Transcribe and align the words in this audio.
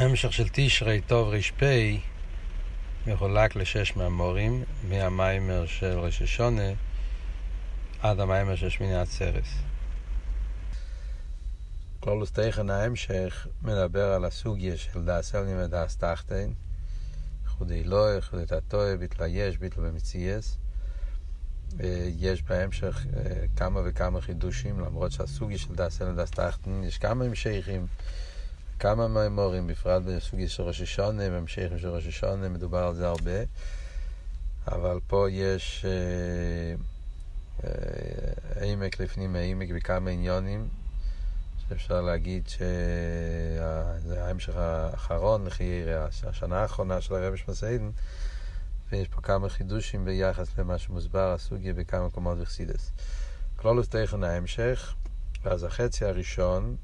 המשך 0.00 0.32
של 0.32 0.46
תשרי 0.52 1.00
טוב 1.00 1.28
ר"פ 1.28 1.62
מחולק 3.06 3.56
לשש 3.56 3.96
מהמורים, 3.96 4.64
מהמיימר 4.88 5.66
של 5.66 5.98
ראש 5.98 6.22
השונה 6.22 6.72
עד 8.02 8.20
המיימר 8.20 8.56
של 8.56 8.68
שמיני 8.68 8.96
עצרס. 8.96 9.48
קלולוס 12.00 12.32
תכן 12.32 12.70
ההמשך 12.70 13.46
מדבר 13.62 14.04
על 14.04 14.24
הסוגיה 14.24 14.76
של 14.76 15.04
דאס 15.04 15.34
אלנין 15.34 15.56
ודאס 15.58 15.96
תחתין, 15.96 16.52
חודי 17.46 17.84
לא, 17.84 18.06
חודי 18.20 18.46
תתוי, 18.46 18.96
ביטלה 18.96 19.26
יש, 19.26 19.58
ביטלה 19.58 19.84
במציאס. 19.84 20.58
יש 22.18 22.42
בהמשך 22.42 23.06
אה, 23.16 23.44
כמה 23.56 23.80
וכמה 23.84 24.20
חידושים, 24.20 24.80
למרות 24.80 25.12
שהסוגיה 25.12 25.58
של 25.58 25.74
דאס 25.74 26.02
אלנין 26.02 26.14
ודאס 26.14 26.30
תחתין, 26.30 26.84
יש 26.84 26.98
כמה 26.98 27.24
המשכים. 27.24 27.86
כמה 28.80 29.08
מימורים, 29.08 29.66
בפרט 29.66 30.02
בסוגיה 30.02 30.48
של 30.48 30.62
ראש 30.62 30.80
השונה, 30.80 31.30
בהמשכים 31.30 31.78
של 31.78 31.88
ראש 31.88 32.06
השונה, 32.06 32.48
מדובר 32.48 32.78
על 32.78 32.94
זה 32.94 33.08
הרבה, 33.08 33.40
אבל 34.68 35.00
פה 35.06 35.26
יש 35.30 35.84
אה, 35.84 36.74
אה, 37.64 38.64
עמק 38.64 39.00
לפנים 39.00 39.36
העמק 39.36 39.70
בכמה 39.70 40.10
עניונים, 40.10 40.68
שאפשר 41.68 42.00
להגיד 42.00 42.48
שזה 42.48 44.24
ההמשך 44.24 44.56
האחרון 44.56 45.46
לחיי 45.46 45.94
השנה 46.26 46.58
האחרונה 46.58 47.00
של 47.00 47.14
הרב 47.14 47.36
שמסעידן, 47.36 47.90
ויש 48.92 49.08
פה 49.08 49.20
כמה 49.20 49.48
חידושים 49.48 50.04
ביחס 50.04 50.58
למה 50.58 50.78
שמוסבר 50.78 51.32
הסוגיה 51.32 51.74
בכמה 51.74 52.06
מקומות 52.06 52.38
וחסידס. 52.40 52.92
כלולוס 53.56 53.88
תכן 53.88 54.24
ההמשך, 54.24 54.94
ואז 55.42 55.64
החצי 55.64 56.04
הראשון, 56.04 56.76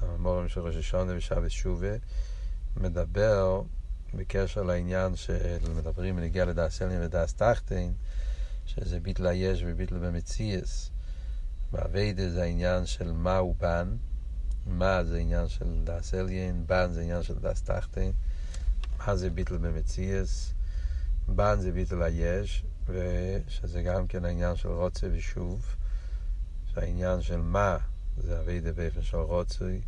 המורים 0.00 0.48
של 0.48 0.60
ראש 0.60 0.76
השונה 0.76 1.12
ושבת 1.16 1.50
שובה, 1.50 1.96
מדבר 2.76 3.62
בקשר 4.14 4.62
לעניין 4.62 5.16
של 5.16 5.58
מדברים 5.76 6.16
בנגיע 6.16 6.44
לדעס 6.44 6.82
אלין 6.82 7.02
ודעס 7.02 7.34
תחתין, 7.34 7.92
שזה 8.66 9.00
ביטל 9.00 9.26
היש 9.26 9.62
וביטל 9.66 9.98
במציאס. 9.98 10.90
באביידה 11.72 12.30
זה 12.30 12.42
העניין 12.42 12.86
של 12.86 13.12
מה 13.12 13.36
הוא 13.36 13.54
בן, 13.60 13.96
מה 14.66 15.04
זה 15.04 15.18
עניין 15.18 15.48
של 15.48 15.80
דעס 15.84 16.14
אליין, 16.14 16.66
בן 16.66 16.92
זה 16.92 17.00
עניין 17.00 17.22
של 17.22 17.34
דעס 17.34 17.62
תחתין, 17.62 18.12
מה 18.98 19.16
זה 19.16 19.30
ביטל 19.30 19.56
במציאס, 19.56 20.52
בן 21.28 21.60
זה 21.60 21.72
ביטל 21.72 22.02
היש, 22.02 22.64
ושזה 22.86 23.82
גם 23.82 24.06
כן 24.06 24.24
העניין 24.24 24.56
של 24.56 24.68
רוצה 24.68 25.06
ושוב, 25.12 25.76
שהעניין 26.66 27.22
של 27.22 27.36
מה 27.36 27.78
זה 28.16 28.40
אביידה 28.40 28.72
באופן 28.72 29.02
של 29.02 29.16
רוצוי, 29.16 29.80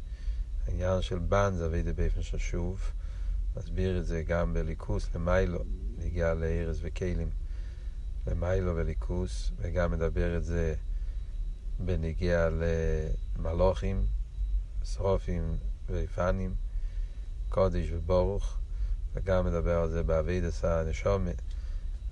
העניין 0.66 1.02
של 1.02 1.18
בן 1.18 1.54
זה 1.54 1.66
אביידה 1.66 1.92
באופן 1.92 2.22
של 2.22 2.38
שוב, 2.38 2.80
מסביר 3.56 3.98
את 3.98 4.06
זה 4.06 4.22
גם 4.22 4.54
בליכוס 4.54 5.14
למיילו, 5.14 5.64
נגיע 5.98 6.34
לארז 6.34 6.78
וכלים, 6.82 7.30
למיילו 8.26 8.76
וליכוס, 8.76 9.50
וגם 9.56 9.92
מדבר 9.92 10.36
את 10.36 10.44
זה 10.44 10.74
בנגיע 11.78 12.48
למלוכים, 13.38 14.06
שרופים 14.84 15.56
ויפנים, 15.90 16.54
קודש 17.48 17.86
וברוך, 17.90 18.58
וגם 19.14 19.46
מדבר 19.46 19.78
על 19.78 19.90
זה 19.90 20.02
באבידס 20.02 20.64
הנשומה, 20.64 21.30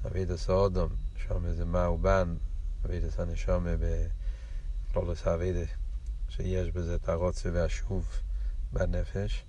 אבידס 0.06 0.50
האודום, 0.50 0.88
שומע 1.16 1.52
זה 1.52 1.64
מה 1.64 1.84
הוא 1.84 1.98
בן, 1.98 2.34
אבידס 2.86 3.20
הנשומה 3.20 3.70
בכלולוס 4.90 5.26
האבידה, 5.26 5.66
שיש 6.28 6.70
בזה 6.70 6.94
את 6.94 7.08
הרוצה 7.08 7.48
והשוב 7.52 8.08
בנפש, 8.72 9.44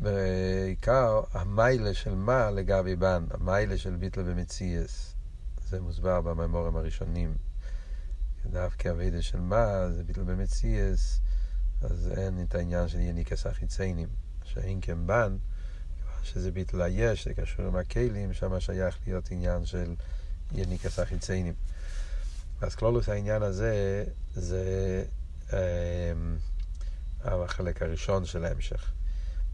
ובעיקר 0.00 1.22
המיילה 1.32 1.94
של 1.94 2.14
מה 2.14 2.50
לגבי 2.50 2.96
בן, 2.96 3.24
המיילה 3.30 3.78
של 3.78 3.96
ביטל 3.96 4.22
במציאס, 4.22 5.14
זה 5.68 5.80
מוסבר 5.80 6.20
במימורים 6.20 6.76
הראשונים. 6.76 7.34
דווקא 8.50 8.88
אבידה 8.88 9.22
של 9.22 9.40
מה, 9.40 9.90
זה 9.90 10.04
ביטל 10.04 10.22
במציאס, 10.22 11.20
אז 11.82 12.12
אין 12.16 12.42
את 12.42 12.54
העניין 12.54 12.88
של 12.88 13.00
יניקס 13.00 13.46
החיציינים. 13.46 14.08
שאין 14.44 14.78
כן 14.82 15.06
בן, 15.06 15.36
שזה 16.22 16.50
ביטל 16.50 16.82
היש, 16.82 17.28
זה 17.28 17.34
קשור 17.34 17.66
עם 17.66 17.76
הכלים, 17.76 18.32
שם 18.32 18.60
שייך 18.60 18.98
להיות 19.06 19.30
עניין 19.30 19.64
של 19.64 19.94
יניקס 20.52 20.98
החיציינים. 20.98 21.54
אז 22.60 22.74
כלולוס 22.74 23.08
העניין 23.08 23.42
הזה, 23.42 24.04
זה 24.34 25.04
אה, 25.52 26.12
החלק 27.24 27.82
הראשון 27.82 28.24
של 28.24 28.44
ההמשך. 28.44 28.92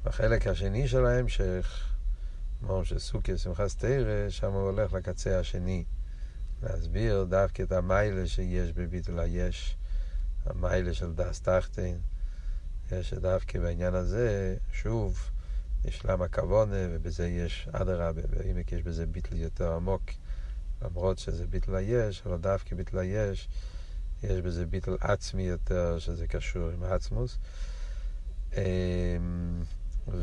בחלק 0.04 0.46
השני 0.46 0.88
של 0.88 1.06
ההמשך, 1.06 1.94
כמו 2.60 2.84
שסוכי 2.84 3.38
שמחת 3.38 3.70
תרא, 3.78 4.30
שם 4.30 4.52
הוא 4.52 4.62
הולך 4.62 4.92
לקצה 4.92 5.38
השני. 5.38 5.84
להסביר 6.62 7.24
דווקא 7.24 7.62
את 7.62 7.72
המיילה 7.72 8.26
שיש 8.26 8.72
בביטול 8.72 9.18
היש, 9.18 9.76
המיילה 10.46 10.94
של 10.94 11.12
דס 11.12 11.40
תחתין. 11.40 11.98
יש 12.92 13.14
דווקא 13.14 13.60
בעניין 13.60 13.94
הזה, 13.94 14.56
שוב, 14.72 15.30
יש 15.84 16.04
למה 16.04 16.28
כוונה, 16.28 16.86
ובזה 16.90 17.28
יש 17.28 17.68
אדרבה, 17.72 18.22
ואם 18.30 18.56
יש 18.72 18.82
בזה 18.82 19.06
ביטל 19.06 19.36
יותר 19.36 19.72
עמוק, 19.72 20.02
למרות 20.84 21.18
שזה 21.18 21.46
ביטל 21.46 21.74
היש, 21.74 22.22
אבל 22.26 22.36
דווקא 22.36 22.76
ביטל 22.76 22.98
היש, 22.98 23.48
יש 24.22 24.40
בזה 24.40 24.66
ביטל 24.66 24.96
עצמי 25.00 25.42
יותר, 25.42 25.98
שזה 25.98 26.26
קשור 26.26 26.70
עם 26.70 26.82
העצמוס. 26.82 27.38
וכן, 30.08 30.22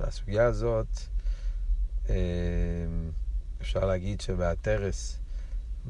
הסוגיה 0.00 0.44
הזאת, 0.44 0.86
אפשר 3.60 3.84
להגיד 3.86 4.20
שבהתרס 4.20 5.18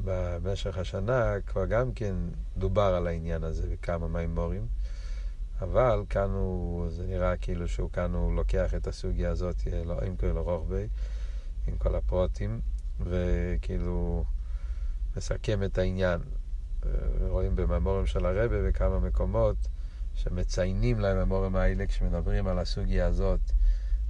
במשך 0.03 0.77
השנה 0.77 1.33
כבר 1.47 1.65
גם 1.65 1.93
כן 1.93 2.15
דובר 2.57 2.93
על 2.95 3.07
העניין 3.07 3.43
הזה 3.43 3.67
בכמה 3.67 4.07
מימורים, 4.07 4.67
אבל 5.61 6.03
כאן 6.09 6.29
הוא, 6.29 6.89
זה 6.89 7.07
נראה 7.07 7.37
כאילו 7.37 7.67
שהוא 7.67 7.89
כאן 7.91 8.13
הוא 8.13 8.35
לוקח 8.35 8.73
את 8.73 8.87
הסוגיה 8.87 9.29
הזאת 9.29 9.55
לא, 9.85 9.99
עם 10.01 10.15
כל 10.15 10.37
הרוחבי, 10.37 10.87
עם 11.67 11.77
כל 11.77 11.95
הפרוטים, 11.95 12.61
וכאילו 12.99 14.25
מסכם 15.17 15.63
את 15.63 15.77
העניין. 15.77 16.21
רואים 17.21 17.55
בממורים 17.55 18.05
של 18.05 18.25
הרבה 18.25 18.67
בכמה 18.67 18.99
מקומות 18.99 19.67
שמציינים 20.13 20.99
להם 20.99 21.17
המורים 21.17 21.55
האלה 21.55 21.87
כשמדברים 21.87 22.47
על 22.47 22.59
הסוגיה 22.59 23.07
הזאת. 23.07 23.39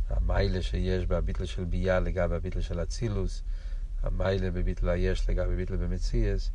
המיילה 0.09 0.61
שיש 0.61 1.05
בביטל 1.05 1.45
של 1.45 1.65
ביה 1.65 1.99
לגבי 1.99 2.35
הביטל 2.35 2.61
של 2.61 2.83
אצילוס, 2.83 3.43
המיילה 4.03 4.51
בביטל 4.51 4.89
היש 4.89 5.29
לגבי 5.29 5.55
ביטל 5.55 5.75
במציאס, 5.75 6.51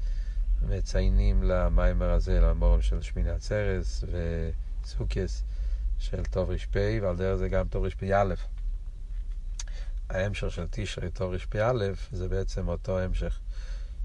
מציינים 0.63 1.43
למיימר 1.43 2.11
הזה, 2.11 2.41
למורם 2.41 2.83
של 2.83 3.03
שמיני 3.03 3.31
עצרס 3.31 4.05
וסוכס 4.85 5.45
של 5.99 6.25
טוב 6.25 6.51
רשפ, 6.51 6.77
ועל 7.03 7.17
דרך 7.17 7.37
זה 7.37 7.49
גם 7.49 7.69
טוב 7.69 7.85
רשפ 7.85 8.03
א'. 8.03 8.35
ההמשך 10.11 10.51
של 10.51 10.67
תשרי 10.71 11.11
טוב 11.11 11.33
רשפ 11.33 11.57
א', 11.57 11.85
זה 12.13 12.29
בעצם 12.29 12.69
אותו 12.69 12.99
המשך 12.99 13.39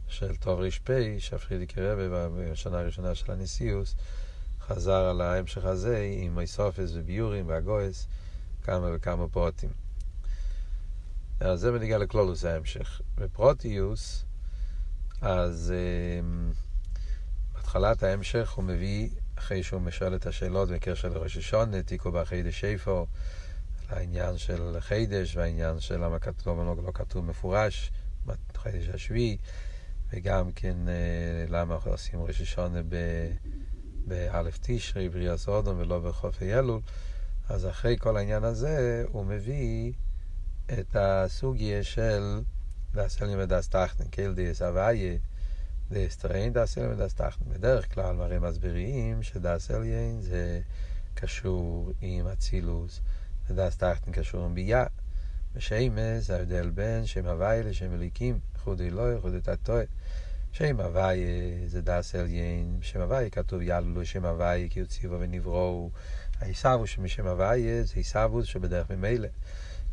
של 0.08 0.36
טוב 0.36 0.60
רשפ, 0.60 0.90
שהפרידיק 1.20 1.78
רבה 1.78 2.30
בשנה 2.30 2.80
הראשונה 2.80 3.16
של 3.16 3.32
הנשיאוס, 3.32 3.96
חזר 4.62 5.10
על 5.10 5.22
ההמשך 5.22 5.66
הזה 5.66 6.08
עם 6.22 6.40
איסופס 6.40 6.92
וביורים 6.94 7.48
והגויס. 7.48 8.08
כמה 8.64 8.90
וכמה 8.94 9.28
פרוטים. 9.28 9.70
אז 11.40 11.60
זה 11.60 11.72
בניגע 11.72 11.98
לכלולוס 11.98 12.46
ההמשך. 12.46 13.02
בפרוטיוס, 13.16 14.26
אז 15.22 15.74
um, 15.74 16.56
בהתחלת 17.54 18.04
ההמשך 18.04 18.52
הוא 18.52 18.64
מביא, 18.64 19.10
אחרי 19.36 19.64
שהוא 19.64 19.82
משאל 19.82 20.16
את 20.16 20.26
השאלות 20.26 20.70
בקשר 20.70 21.10
לראש 21.10 21.38
השונה, 21.38 21.84
תיקו 21.84 22.12
בחידש 22.12 22.60
שיפו, 22.60 23.08
העניין 23.92 24.38
של 24.38 24.78
חידש 24.80 25.36
והעניין 25.36 25.80
של 25.80 26.04
למה 26.04 26.20
כתוב 26.20 26.58
לא, 26.58 26.76
לא 26.86 26.92
כתוב 26.94 27.26
מפורש, 27.26 27.92
חידש 28.56 28.90
השביעי, 28.90 29.38
וגם 30.14 30.52
כן 30.52 30.76
אה, 30.86 31.52
למה 31.52 31.76
אנחנו 31.76 31.92
עושים 31.92 32.22
ראש 32.22 32.42
השנה 32.42 32.82
באל"ף 34.08 34.60
תשרי, 34.62 35.10
בריאת 35.10 35.38
אדם 35.38 35.76
ולא 35.80 36.00
בכ"ה 36.00 36.54
אלול. 36.54 36.80
אז 37.50 37.68
אחרי 37.68 37.96
כל 38.00 38.18
העניין 38.18 38.44
הזה, 38.44 39.06
הוא 39.12 39.26
מביא 39.26 39.94
את 40.80 40.96
הסוגיה 40.96 41.84
של 41.84 42.42
דעת 42.94 43.22
עליון 43.22 43.40
ודעת 43.40 43.70
תחתון, 43.70 44.04
קל 44.04 44.34
דעות 44.34 44.62
הוי', 44.62 45.18
דעות 45.92 46.16
תריין 46.16 46.54
דעת 46.54 46.78
עליון 46.78 46.92
ודעת 46.92 47.14
תחתון. 47.14 47.46
בדרך 47.48 47.94
כלל 47.94 48.16
מראה 48.16 48.40
מסבירים 48.40 49.24
שדעת 49.24 49.72
עליון 49.72 50.22
זה 50.22 50.62
קשור 51.14 51.92
עם 52.02 52.28
אצילות, 52.28 53.02
ודעת 53.52 53.78
תחתון 53.78 54.12
קשור 54.12 54.46
עם 54.46 54.56
בי"ע. 54.56 54.86
בשמש 55.56 56.24
זה 56.24 56.36
ההבדל 56.36 56.70
בין 56.70 57.06
שם 57.06 57.26
הוויה 57.26 57.64
לשם 57.64 57.94
אליקים, 57.94 58.40
חודי 58.58 58.90
לא, 58.90 59.04
חודי 59.22 59.42
תתוי. 59.42 59.86
שם 60.52 60.80
הוואי 60.80 61.24
זה 61.68 61.82
דס 61.82 62.16
עליין, 62.16 62.80
בשם 62.80 63.02
הוואי 63.02 63.30
כתוב 63.32 63.62
יעלו 63.62 64.06
שם 64.06 64.26
הוואי 64.26 64.68
כי 64.72 64.80
הוציאו 64.80 65.20
ונבראו. 65.20 65.90
העיסאוווס 66.40 66.90
שמשם 66.90 67.28
הוואי 67.28 67.84
זה 67.84 67.94
עיסאוווס 67.96 68.46
שבדרך 68.46 68.90
ממילא. 68.92 69.28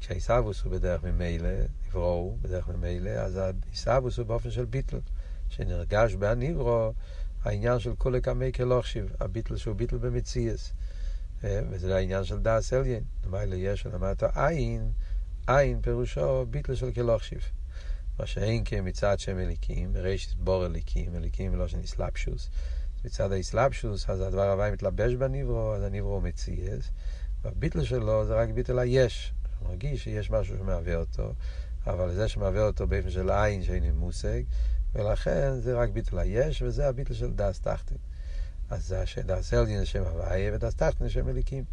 כשהעיסאוווס 0.00 0.62
הוא 0.62 0.72
בדרך 0.72 1.04
ממילא, 1.04 1.48
נבראו 1.86 2.36
בדרך 2.42 2.68
ממילא, 2.68 3.10
אז 3.10 3.36
העיסאוווס 3.36 4.18
הוא 4.18 4.26
באופן 4.26 4.50
של 4.50 4.64
ביטל, 4.64 5.00
שנרגש 5.48 6.14
בהנברו 6.14 6.92
העניין 7.44 7.78
של 7.78 7.94
כולי 7.98 8.20
קמי 8.20 8.52
כלוכשיב, 8.52 9.12
הביטל 9.20 9.56
שהוא 9.56 9.76
ביטל 9.76 9.98
במציאס. 9.98 10.72
אה, 11.44 11.60
וזה 11.70 11.96
העניין 11.96 12.24
של 12.24 12.38
דאס 12.38 12.72
עליין. 12.72 13.02
למעלה 13.26 13.56
יש 13.56 13.86
ולמטה 13.86 14.28
עין, 14.34 14.92
עין 15.46 15.80
פירושו 15.82 16.46
ביטל 16.50 16.74
של 16.74 16.92
כלוכשיב. 16.92 17.40
מה 18.18 18.26
שאין 18.26 18.62
כמצד 18.64 19.18
שם 19.18 19.38
אליקים, 19.38 19.92
ריש 19.94 20.34
בור 20.38 20.66
אליקים, 20.66 21.16
אליקים 21.16 21.54
ולא 21.54 21.68
של 21.68 21.78
איסלאפשוס. 21.78 22.50
מצד 23.04 23.32
האיסלאפשוס, 23.32 24.10
אז 24.10 24.20
הדבר 24.20 24.50
הוואי 24.50 24.70
מתלבש 24.70 25.14
בניברו, 25.14 25.74
אז 25.74 25.82
הניברו 25.82 26.20
מציאס. 26.20 26.90
והביטל 27.42 27.84
שלו 27.84 28.24
זה 28.26 28.34
רק 28.34 28.48
ביטל 28.48 28.78
היש. 28.78 29.32
הוא 29.58 29.68
מרגיש 29.68 30.04
שיש 30.04 30.30
משהו 30.30 30.56
שמהווה 30.58 30.96
אותו, 30.96 31.32
אבל 31.86 32.14
זה 32.14 32.28
שמהווה 32.28 32.66
אותו 32.66 32.86
באופן 32.86 33.10
של 33.10 33.30
עין 33.30 33.62
שאין 33.62 33.84
עם 33.84 33.98
מושג, 33.98 34.42
ולכן 34.94 35.60
זה 35.60 35.78
רק 35.78 35.88
ביטל 35.88 36.18
היש, 36.18 36.62
וזה 36.62 36.88
הביטל 36.88 37.14
של 37.14 37.32
דאס 37.32 37.60
תחתן. 37.60 37.96
אז 38.70 38.94
דעת 39.26 39.54
עליון 39.54 39.78
זה 39.78 39.86
שם 39.86 40.02
הוויה, 40.02 40.54
ודעת 40.54 40.74
תחתון 40.74 41.04
זה 41.04 41.10
שם 41.10 41.28
אלוקים. 41.28 41.64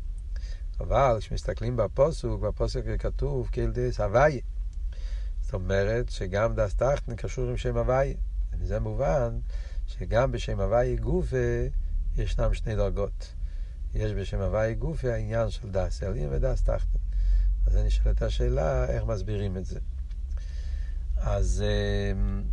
אבל 0.79 1.17
כשמסתכלים 1.19 1.77
בפסוק, 1.77 2.41
בפסוק 2.41 2.81
כתוב 2.99 3.49
קל 3.51 3.67
דעות 3.67 3.99
הוויה. 3.99 4.41
זאת 5.41 5.53
אומרת 5.53 6.09
שגם 6.09 6.55
דעת 6.55 6.75
תחתון 6.75 7.15
קשור 7.15 7.49
עם 7.49 7.57
שם 7.57 7.77
הוויה. 7.77 8.15
ומזה 8.53 8.79
מובן 8.79 9.39
שגם 9.87 10.31
בשם 10.31 10.59
הוויה 10.59 10.95
גופה 10.95 11.67
ישנם 12.17 12.53
שני 12.53 12.75
דרגות. 12.75 13.33
יש 13.93 14.11
בשם 14.11 14.41
הוויה 14.41 14.73
גופה 14.73 15.13
העניין 15.13 15.49
של 15.49 15.71
דעת 15.71 16.03
עליון 16.03 16.27
ודעת 16.31 16.63
תחתון. 16.63 16.99
אז 17.67 17.75
אני 17.75 17.91
שואל 17.91 18.13
את 18.13 18.21
השאלה 18.21 18.85
איך 18.85 19.03
מסבירים 19.03 19.57
את 19.57 19.65
זה. 19.65 19.79
אז 21.17 21.63
אמ, 21.63 22.43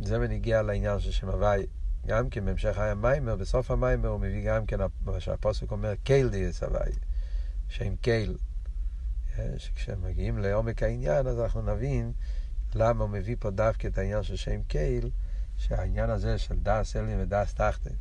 זה 0.00 0.18
בנוגע 0.18 0.62
לעניין 0.62 1.00
של 1.00 1.10
שם 1.10 1.28
הוי'. 1.28 1.66
גם 2.08 2.30
כן 2.30 2.44
בהמשך 2.44 2.78
המאמר, 2.78 3.36
בסוף 3.36 3.70
המאמר 3.70 4.08
הוא 4.08 4.20
מביא 4.20 4.50
גם 4.50 4.66
כן, 4.66 4.76
מה 5.04 5.20
שהפסוק 5.20 5.70
אומר, 5.70 5.94
קל 6.02 6.28
דעות 6.28 6.62
הוי', 6.62 6.92
שם 7.68 7.96
קל. 7.96 8.36
אה, 9.38 9.54
שכשמגיעים 9.58 10.38
לעומק 10.38 10.82
העניין, 10.82 11.26
אז 11.26 11.40
אנחנו 11.40 11.62
נבין 11.62 12.12
למה 12.74 13.04
הוא 13.04 13.10
מביא 13.10 13.36
פה 13.38 13.50
דווקא 13.50 13.86
את 13.86 13.98
העניין 13.98 14.22
של 14.22 14.36
שם 14.36 14.62
קל, 14.62 15.10
שהעניין 15.56 16.10
הזה 16.10 16.38
של 16.38 16.58
דעת 16.58 16.96
עליון 16.96 17.20
ודעת 17.20 17.54
תחתון, 17.54 17.94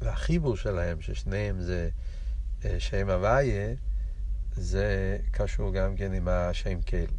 והחיבור 0.00 0.56
שלהם, 0.56 1.00
ששניהם 1.00 1.60
זה 1.60 1.90
אה, 2.64 2.80
שם 2.80 3.10
הוויה, 3.10 3.74
זה 4.52 5.18
קשור 5.30 5.72
גם 5.72 5.96
כן 5.96 6.12
עם 6.12 6.28
השם 6.28 6.82
קל. 6.82 7.10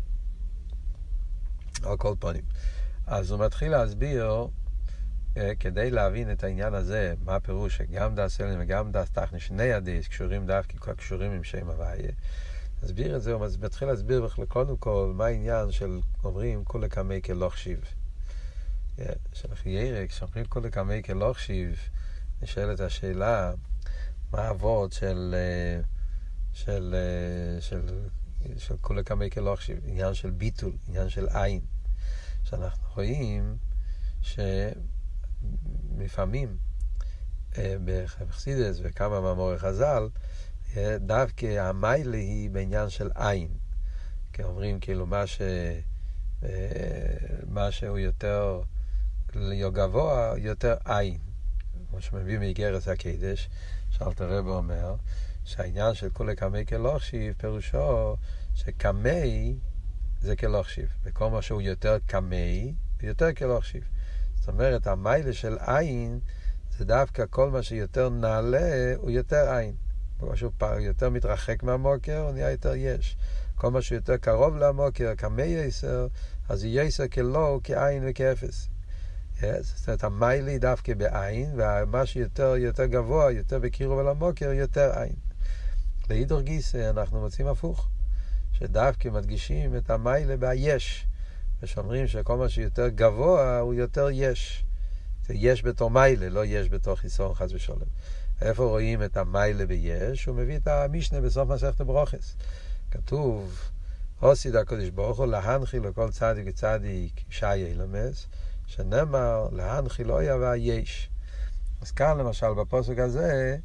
על 1.84 1.98
כל 1.98 2.14
פנים. 2.20 2.44
אז 3.08 3.32
הוא 3.32 3.46
מתחיל 3.46 3.72
להסביר, 3.72 4.48
כדי 5.60 5.92
להבין 5.92 6.32
את 6.32 6.44
העניין 6.44 6.74
הזה, 6.74 7.14
מה 7.26 7.36
הפירוש 7.36 7.78
שגם 7.78 8.16
דס 8.16 8.42
אלין 8.42 8.62
וגם 8.62 8.92
דס 8.92 9.10
תכני, 9.12 9.40
שני 9.40 9.74
הדס 9.74 10.08
קשורים 10.08 10.46
דווקא, 10.46 10.94
קשורים 10.94 11.32
עם 11.32 11.44
שם 11.44 11.70
הוויה. 11.70 12.12
מסביר 12.84 13.16
את 13.16 13.22
זה, 13.22 13.34
הוא 13.34 13.48
מתחיל 13.62 13.88
להסביר 13.88 14.30
קודם 14.48 14.78
כל 14.78 15.12
מה 15.16 15.26
העניין 15.26 15.72
של 15.72 16.00
אומרים 16.24 16.64
כולי 16.64 16.90
קמי 16.90 17.22
כלוך 17.22 17.58
שיב. 17.58 17.80
אה, 19.00 19.06
של 19.34 19.54
אחי 19.54 19.70
ירק, 19.70 20.10
כשאומרים 20.10 20.46
כולי 20.46 20.72
קמי 20.72 21.04
כלוך 21.04 21.40
שיב, 21.40 21.80
נשאלת 22.42 22.80
השאלה, 22.80 23.54
מה 24.32 24.40
האבות 24.40 24.94
של, 24.94 25.36
אה, 25.38 25.82
של, 26.54 26.96
של, 27.60 27.82
של, 27.90 28.08
של 28.58 28.76
כולי 28.82 29.04
קמי 29.04 29.30
כלוך 29.30 29.62
שיב, 29.62 29.80
עניין 29.86 30.14
של 30.14 30.30
ביטול, 30.30 30.74
עניין 30.88 31.10
של 31.10 31.28
עין. 31.30 31.62
שאנחנו 32.44 32.88
רואים 32.96 33.58
שלפעמים 34.22 34.93
אה, 37.58 37.76
בחסידס 37.86 38.80
וכמה 38.84 39.22
מאמורי 39.22 39.60
חז"ל, 39.60 40.10
אה, 40.78 40.98
דווקא 41.00 41.46
המיילה 41.46 42.18
היא 42.18 42.50
בעניין 42.50 42.90
של 42.90 43.10
עין. 43.16 43.50
כי 44.34 44.44
אומרים 44.44 44.80
כאילו 44.80 45.06
מה, 45.06 45.28
ש... 45.28 45.42
אה, 46.44 46.50
מה 47.48 47.72
שהוא 47.72 47.98
יותר 47.98 48.62
גבוה, 49.74 50.34
יותר 50.38 50.76
עין. 50.86 51.18
כמו 51.90 52.02
שמביא 52.02 52.38
מאיגרס 52.40 52.88
הקדש, 52.88 53.50
שאלתר 53.90 54.38
רב 54.38 54.48
אומר, 54.48 54.96
שהעניין 55.44 55.94
של 55.94 56.10
כולי 56.10 56.36
קמי 56.36 56.66
כלוכשיב, 56.66 57.34
פירושו 57.38 58.16
שקמי 58.56 59.56
זה 60.22 60.36
כלוכשיב. 60.36 60.96
וכל 61.04 61.30
מה 61.30 61.42
שהוא 61.42 61.62
יותר 61.62 61.98
קמי, 62.06 62.74
יותר 63.04 63.34
כלוכשיב. 63.34 63.84
זאת 64.44 64.50
אומרת, 64.50 64.88
המיילה 64.88 65.34
של 65.34 65.58
עין 65.60 66.20
זה 66.78 66.86
דווקא 66.86 67.24
כל 67.30 67.50
מה 67.50 67.64
שיותר 67.64 68.10
נעלה 68.10 68.94
הוא 68.98 69.12
יותר 69.12 69.50
עין. 69.50 69.76
כל 70.20 70.36
שהוא 70.36 70.52
יותר 70.80 71.10
מתרחק 71.10 71.64
מהמוקר, 71.64 72.18
הוא 72.18 72.32
נהיה 72.32 72.52
יותר 72.52 72.76
יש. 72.76 73.18
כל 73.56 73.72
מה 73.72 73.82
שיותר 73.82 74.18
קרוב 74.18 74.58
למוקר, 74.58 75.16
קמי 75.16 75.44
יסר, 75.44 76.08
אז 76.50 76.66
יסר 76.66 77.08
כלא, 77.08 77.60
כעין 77.64 78.04
וכאפס. 78.08 78.70
Yes, 79.40 79.44
זאת 79.62 79.88
אומרת, 79.88 80.04
המיילה 80.04 80.52
היא 80.52 80.60
דווקא 80.60 80.94
בעין, 80.94 81.52
ומה 81.58 82.06
שיותר 82.06 82.56
יותר 82.58 82.86
גבוה, 82.86 83.32
יותר 83.32 83.60
בקירוב 83.60 84.00
אל 84.00 84.08
המוקר, 84.08 84.52
יותר 84.52 84.92
עין. 85.00 85.16
להידור 86.10 86.42
גיסא 86.42 86.90
אנחנו 86.90 87.20
מוצאים 87.20 87.48
הפוך. 87.48 87.88
שדווקא 88.54 89.10
מדגישים 89.10 89.76
את 89.78 89.90
המיילה 89.90 90.36
ביש, 91.64 91.72
ושאומרים 91.72 92.08
שכל 92.08 92.38
מה 92.38 92.50
שיותר 92.50 92.88
גבוה 92.88 93.60
הוא 93.60 93.74
יותר 93.74 94.08
יש. 94.12 94.66
זה 95.28 95.34
יש 95.34 95.64
בתור 95.64 95.92
מיילה, 95.92 96.30
לא 96.30 96.46
יש 96.46 96.70
בתור 96.70 96.96
חיסון 96.96 97.34
חס 97.34 97.52
ושלום. 97.54 97.90
איפה 98.42 98.64
רואים 98.64 99.04
את 99.04 99.18
המיילה 99.18 99.66
ביש? 99.66 100.26
הוא 100.26 100.36
מביא 100.36 100.58
את 100.58 100.68
המשנה 100.68 101.22
בסוף 101.22 101.50
מסכת 101.50 101.82
ברוכס. 101.82 102.36
כתוב, 102.92 103.60
הוסיד 104.20 104.56
הקדוש 104.56 104.90
ברוך 104.90 105.18
הוא 105.18 105.26
להנחיל 105.26 105.88
לכל 105.88 106.12
צדיק 106.12 106.46
וצדיק 106.48 107.22
שי 107.30 107.56
ילמס, 107.56 108.28
שנאמר 108.68 109.48
להנחיל 109.52 110.08
לא 110.08 110.24
יבוא 110.24 110.56
יש. 110.58 111.10
אז 111.82 111.92
כאן 111.92 112.18
למשל 112.18 112.54
בפוסק 112.54 113.00
הזה, 113.00 113.58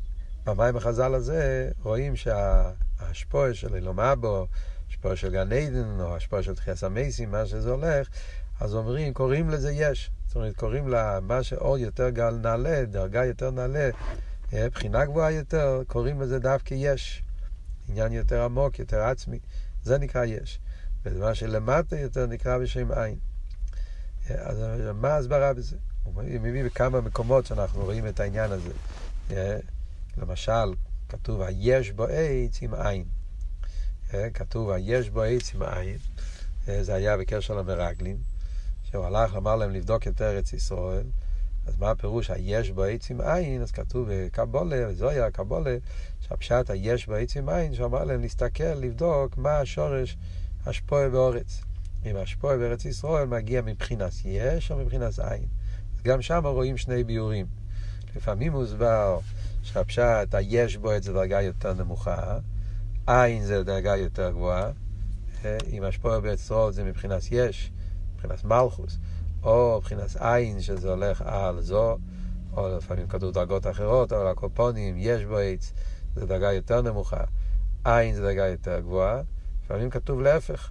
במים 0.45 0.77
החז"ל 0.77 1.15
הזה, 1.15 1.71
רואים 1.83 2.17
שההשפועה 2.17 3.55
של 3.55 3.75
אילום 3.75 4.01
אבו, 4.01 4.47
השפעה 4.89 5.17
של 5.17 5.33
גן 5.33 5.53
עדן, 5.53 6.01
או 6.01 6.17
השפעה 6.17 6.43
של 6.43 6.55
תחיית 6.55 6.83
המייסים, 6.83 7.31
מה 7.31 7.47
שזה 7.47 7.71
הולך, 7.71 8.09
אז 8.61 8.75
אומרים, 8.75 9.15
קוראים 9.15 9.51
לזה 9.51 9.73
יש. 9.73 10.11
זאת 10.27 10.37
אומרת, 10.37 10.57
קוראים 10.57 10.89
לה 10.89 11.19
מה 11.23 11.43
שאור 11.43 11.79
יותר 11.79 12.09
גל 12.09 12.31
נעלה, 12.31 12.85
דרגה 12.85 13.25
יותר 13.25 13.51
נעלה, 13.51 13.91
אה, 14.53 14.71
בחינה 14.71 15.05
גבוהה 15.05 15.31
יותר, 15.31 15.83
קוראים 15.87 16.21
לזה 16.21 16.39
דווקא 16.39 16.75
יש. 16.75 17.23
עניין 17.89 18.13
יותר 18.13 18.43
עמוק, 18.43 18.79
יותר 18.79 19.03
עצמי. 19.03 19.39
זה 19.83 19.99
נקרא 19.99 20.25
יש. 20.25 20.61
ומה 21.05 21.35
שלמטה 21.35 21.99
יותר 21.99 22.27
נקרא 22.27 22.59
בשם 22.59 22.93
עין. 22.93 23.19
אה, 24.31 24.49
אז 24.49 24.59
מה 24.95 25.09
ההסברה 25.09 25.53
בזה? 25.53 25.77
הוא 26.05 26.15
מביא 26.23 26.65
בכמה 26.65 27.01
מקומות 27.01 27.47
שאנחנו 27.47 27.85
רואים 27.85 28.07
את 28.07 28.21
העניין 28.21 28.53
הזה. 28.53 28.73
אה, 29.31 29.59
למשל, 30.19 30.75
כתוב, 31.09 31.43
היש 31.43 31.91
בו 31.91 32.05
עץ 32.05 32.59
עם 32.63 32.75
עין. 32.75 33.05
אה, 34.15 34.31
כתוב, 34.31 34.71
יש 34.79 35.11
בו 35.11 35.23
עץ 35.23 35.55
עם 35.55 35.63
עין, 35.63 35.97
אה, 36.69 36.83
זה 36.85 36.95
היה 36.95 37.17
בקשר 37.17 37.55
למרגלים, 37.55 38.17
שהוא 38.85 39.05
הלך, 39.05 39.37
אמר 39.37 39.57
להם 39.57 39.71
לבדוק 39.71 40.09
את 40.09 40.23
ארץ 40.23 40.53
ישראל, 40.53 41.07
אז 41.67 41.77
מה 41.79 41.91
הפירוש 41.91 42.31
היש 42.31 42.71
בו 42.71 42.83
עץ 42.85 43.11
עם 43.11 43.21
עין? 43.21 43.63
אז 43.63 43.71
כתוב 43.71 44.09
בקבולה, 44.11 44.95
זויה 44.95 45.27
הקבולה, 45.27 45.77
שהפשט 46.21 46.71
היש 46.71 47.07
בו 47.07 47.15
עץ 47.15 47.37
עם 47.37 47.49
עין, 47.49 47.75
שאמר 47.75 48.05
להם 48.05 48.21
להסתכל, 48.21 48.65
לבדוק 48.65 49.39
מה 49.39 49.59
השורש 49.59 50.17
השפועה 50.67 51.09
באורץ. 51.09 51.61
אם 52.07 52.17
השפועה 52.17 52.57
בארץ 52.57 52.85
ישראל 52.85 53.27
מגיע 53.27 53.63
מבחינת 53.63 54.13
יש 54.25 54.71
או 54.71 54.77
מבחינת 54.77 55.19
עין. 55.19 55.47
אז 55.95 56.03
גם 56.03 56.23
שם 56.23 56.47
רואים 56.47 56.77
שני 56.77 57.05
ביורים. 57.05 57.47
לפעמים 58.17 58.53
מוסבר 58.53 59.19
שהפשט 59.63 60.35
היש 60.35 60.77
בו 60.77 60.91
עץ 60.91 61.05
זה 61.05 61.13
דרגה 61.13 61.43
יותר 61.43 61.75
נמוכה, 61.75 62.39
עין 63.09 63.45
זה 63.45 63.65
דרגה 63.65 63.97
יותר 63.97 64.31
גבוהה, 64.31 64.71
אם 65.73 65.85
השפוע 65.85 66.21
בעצרו 66.21 66.73
זה 66.73 66.85
מבחינת 66.85 67.23
יש, 67.31 67.71
מבחינת 68.15 68.45
מלכוס, 68.45 68.99
או 69.43 69.77
מבחינת 69.79 70.17
עין 70.21 70.61
שזה 70.61 70.91
הולך 70.91 71.23
על 71.23 71.61
זו, 71.61 71.99
או 72.57 72.77
לפעמים 72.77 73.09
כתוב 73.09 73.35
דרגות 73.35 73.67
אחרות, 73.67 74.13
אבל 74.13 74.27
הקופונים, 74.27 74.95
יש 74.99 75.25
בו 75.25 75.37
עץ, 75.39 75.73
זה 76.15 76.27
דרגה 76.27 76.53
יותר 76.53 76.83
נמוכה, 76.83 77.25
עין 77.85 78.15
זה 78.15 78.23
דרגה 78.23 78.47
יותר 78.47 78.81
גבוהה, 78.81 79.21
לפעמים 79.65 79.91
כתוב 79.91 80.21
להפך, 80.21 80.71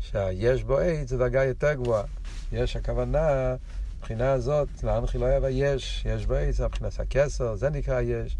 שהיש 0.00 0.64
בו 0.64 0.78
עץ 0.78 1.08
זה 1.08 1.18
דרגה 1.18 1.44
יותר 1.44 1.74
גבוהה. 1.74 2.04
יש 2.52 2.76
הכוונה, 2.76 3.54
מבחינה 3.98 4.32
הזאת, 4.32 4.68
לאנכי 4.82 5.18
לא 5.18 5.26
היה 5.26 5.50
יש, 5.50 6.06
יש 6.08 6.26
בו 6.26 6.34
עץ, 6.34 6.60
מבחינת 6.60 7.00
הכסר, 7.00 7.56
זה 7.56 7.70
נקרא 7.70 8.00
יש. 8.00 8.36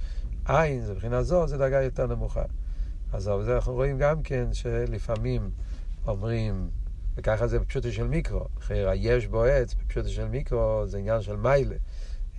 עין, 0.47 0.85
זה 0.85 0.93
מבחינה 0.93 1.23
זו, 1.23 1.47
זה 1.47 1.59
דרגה 1.59 1.83
יותר 1.83 2.07
נמוכה. 2.07 2.45
אז 3.13 3.31
זה 3.41 3.55
אנחנו 3.55 3.73
רואים 3.73 3.99
גם 3.99 4.23
כן 4.23 4.53
שלפעמים 4.53 5.51
אומרים, 6.07 6.71
וככה 7.17 7.47
זה 7.47 7.59
בפשוטו 7.59 7.93
של 7.93 8.07
מיקרו, 8.07 8.47
אחרי 8.59 8.89
היש 8.89 9.27
בו 9.27 9.45
עץ, 9.45 9.75
בפשוטו 9.75 10.09
של 10.09 10.29
מיקרו 10.29 10.83
זה 10.87 10.99
עניין 10.99 11.23
של 11.23 11.37
מיילה. 11.37 11.77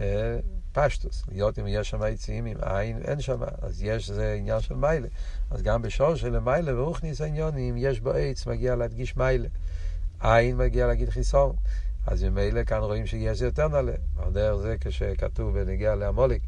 אה, 0.01 0.39
פשטוס, 0.71 1.23
להיות 1.31 1.59
אם 1.59 1.67
יש 1.67 1.89
שם 1.89 2.01
עצים, 2.01 2.45
אם 2.45 2.57
אין, 2.57 3.01
אין 3.01 3.21
שם, 3.21 3.39
אז 3.61 3.83
יש 3.83 4.09
זה 4.09 4.33
עניין 4.33 4.59
של 4.59 4.75
מיילה. 4.75 5.07
אז 5.51 5.61
גם 5.61 5.81
בשור 5.81 6.15
של 6.15 6.39
מיילה 6.39 6.81
ורוכניס 6.81 7.21
העניונים, 7.21 7.75
יש 7.77 7.99
בו 7.99 8.11
עץ, 8.11 8.47
מגיע 8.47 8.75
להדגיש 8.75 9.17
מיילה. 9.17 9.47
עין 10.19 10.57
מגיע 10.57 10.87
להגיד 10.87 11.09
חיסון. 11.09 11.55
אז 12.07 12.23
ממילא 12.23 12.63
כאן 12.63 12.77
רואים 12.77 13.05
שיש 13.05 13.41
יותר 13.41 13.67
נעלה. 13.67 13.93
על 14.17 14.31
דרך 14.31 14.55
זה 14.55 14.75
כשכתוב 14.79 15.59
בנגיע 15.59 15.95
לעמוליק, 15.95 16.41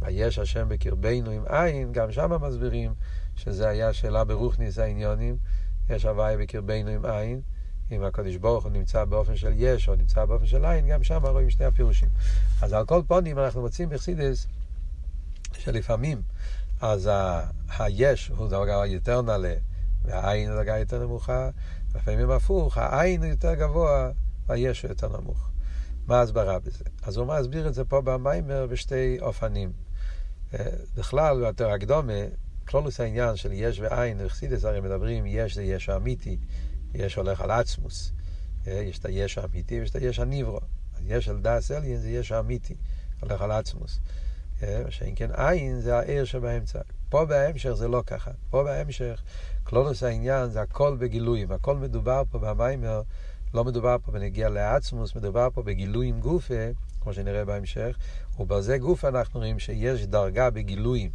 ויש 0.00 0.38
השם 0.38 0.68
בקרבנו 0.68 1.30
עם 1.30 1.44
עין, 1.48 1.92
גם 1.92 2.12
שם 2.12 2.44
מסבירים 2.44 2.94
שזה 3.36 3.68
היה 3.68 3.92
שאלה 3.92 4.24
ברוכניס 4.24 4.78
העניונים, 4.78 5.36
יש 5.90 6.04
הוואי 6.04 6.36
בקרבנו 6.36 6.90
עם 6.90 7.04
עין. 7.04 7.40
אם 7.90 8.04
הקדוש 8.04 8.36
ברוך 8.36 8.64
הוא 8.64 8.72
נמצא 8.72 9.04
באופן 9.04 9.36
של 9.36 9.52
יש 9.56 9.88
או 9.88 9.94
נמצא 9.94 10.24
באופן 10.24 10.46
של 10.46 10.64
עין, 10.64 10.88
גם 10.88 11.02
שם 11.02 11.26
רואים 11.26 11.50
שני 11.50 11.64
הפירושים. 11.64 12.08
אז 12.62 12.72
על 12.72 12.84
כל 12.84 13.02
פונים 13.06 13.38
אנחנו 13.38 13.60
מוצאים 13.60 13.88
בחסידס 13.88 14.46
שלפעמים 15.58 16.22
אז 16.80 17.06
ה- 17.06 17.46
היש 17.78 18.28
הוא 18.28 18.48
דרגה 18.48 18.86
יותר 18.86 19.22
נעלה 19.22 19.54
והעין 20.02 20.48
הוא 20.48 20.56
דרגה 20.56 20.78
יותר 20.78 21.04
נמוכה, 21.04 21.50
לפעמים 21.94 22.30
הפוך, 22.30 22.78
העין 22.78 23.22
הוא 23.22 23.30
יותר 23.30 23.54
גבוה 23.54 24.10
והיש 24.46 24.82
הוא 24.82 24.88
יותר 24.88 25.20
נמוך. 25.20 25.48
מה 26.06 26.18
ההסברה 26.18 26.58
בזה? 26.58 26.84
אז 27.02 27.16
הוא 27.16 27.26
מסביר 27.26 27.68
את 27.68 27.74
זה 27.74 27.84
פה 27.84 28.00
במיימר 28.00 28.66
בשתי 28.66 29.18
אופנים. 29.20 29.85
בכלל, 30.96 31.40
יותר 31.40 31.70
הקדומה, 31.70 32.12
כלולוס 32.68 33.00
העניין 33.00 33.36
של 33.36 33.52
יש 33.52 33.80
ועין, 33.80 34.28
חסידס 34.28 34.64
הרי 34.64 34.80
מדברים, 34.80 35.24
יש 35.26 35.54
זה 35.54 35.62
יש 35.62 35.88
האמיתי, 35.88 36.38
יש 36.94 37.14
הולך 37.14 37.40
על 37.40 37.50
עצמוס. 37.50 38.12
אה, 38.66 38.72
יש 38.72 38.98
את 38.98 39.04
היש 39.04 39.38
האמיתי 39.38 39.80
ויש 39.80 39.90
את 39.90 39.96
היש 39.96 40.18
הניברו. 40.18 40.60
יש 41.06 41.24
של 41.24 41.40
דס 41.42 41.70
אליין 41.70 41.96
זה 41.96 42.10
יש 42.10 42.32
האמיתי, 42.32 42.74
הולך 43.20 43.42
על 43.42 43.50
עצמוס. 43.50 44.00
אה, 44.62 44.82
שאם 44.88 45.14
כן 45.14 45.30
עין 45.32 45.80
זה 45.80 45.98
העיר 45.98 46.24
שבאמצע. 46.24 46.80
פה 47.08 47.24
בהמשך 47.24 47.72
זה 47.72 47.88
לא 47.88 48.02
ככה. 48.06 48.30
פה 48.50 48.64
בהמשך, 48.64 49.22
כלולוס 49.64 50.02
העניין 50.02 50.50
זה 50.50 50.60
הכל 50.60 50.96
בגילויים. 50.96 51.52
הכל 51.52 51.76
מדובר 51.76 52.22
פה 52.30 52.38
במיימר, 52.38 53.02
לא 53.54 53.64
מדובר 53.64 53.96
פה 54.04 54.12
בנגיע 54.12 54.48
לעצמוס, 54.48 55.16
מדובר 55.16 55.48
פה 55.54 55.62
בגילויים 55.62 56.20
גופה, 56.20 56.70
כמו 57.06 57.14
שנראה 57.14 57.44
בהמשך, 57.44 57.96
ובזה 58.38 58.78
גוף 58.78 59.04
אנחנו 59.04 59.40
רואים 59.40 59.58
שיש 59.58 60.06
דרגה 60.06 60.50
בגילויים, 60.50 61.10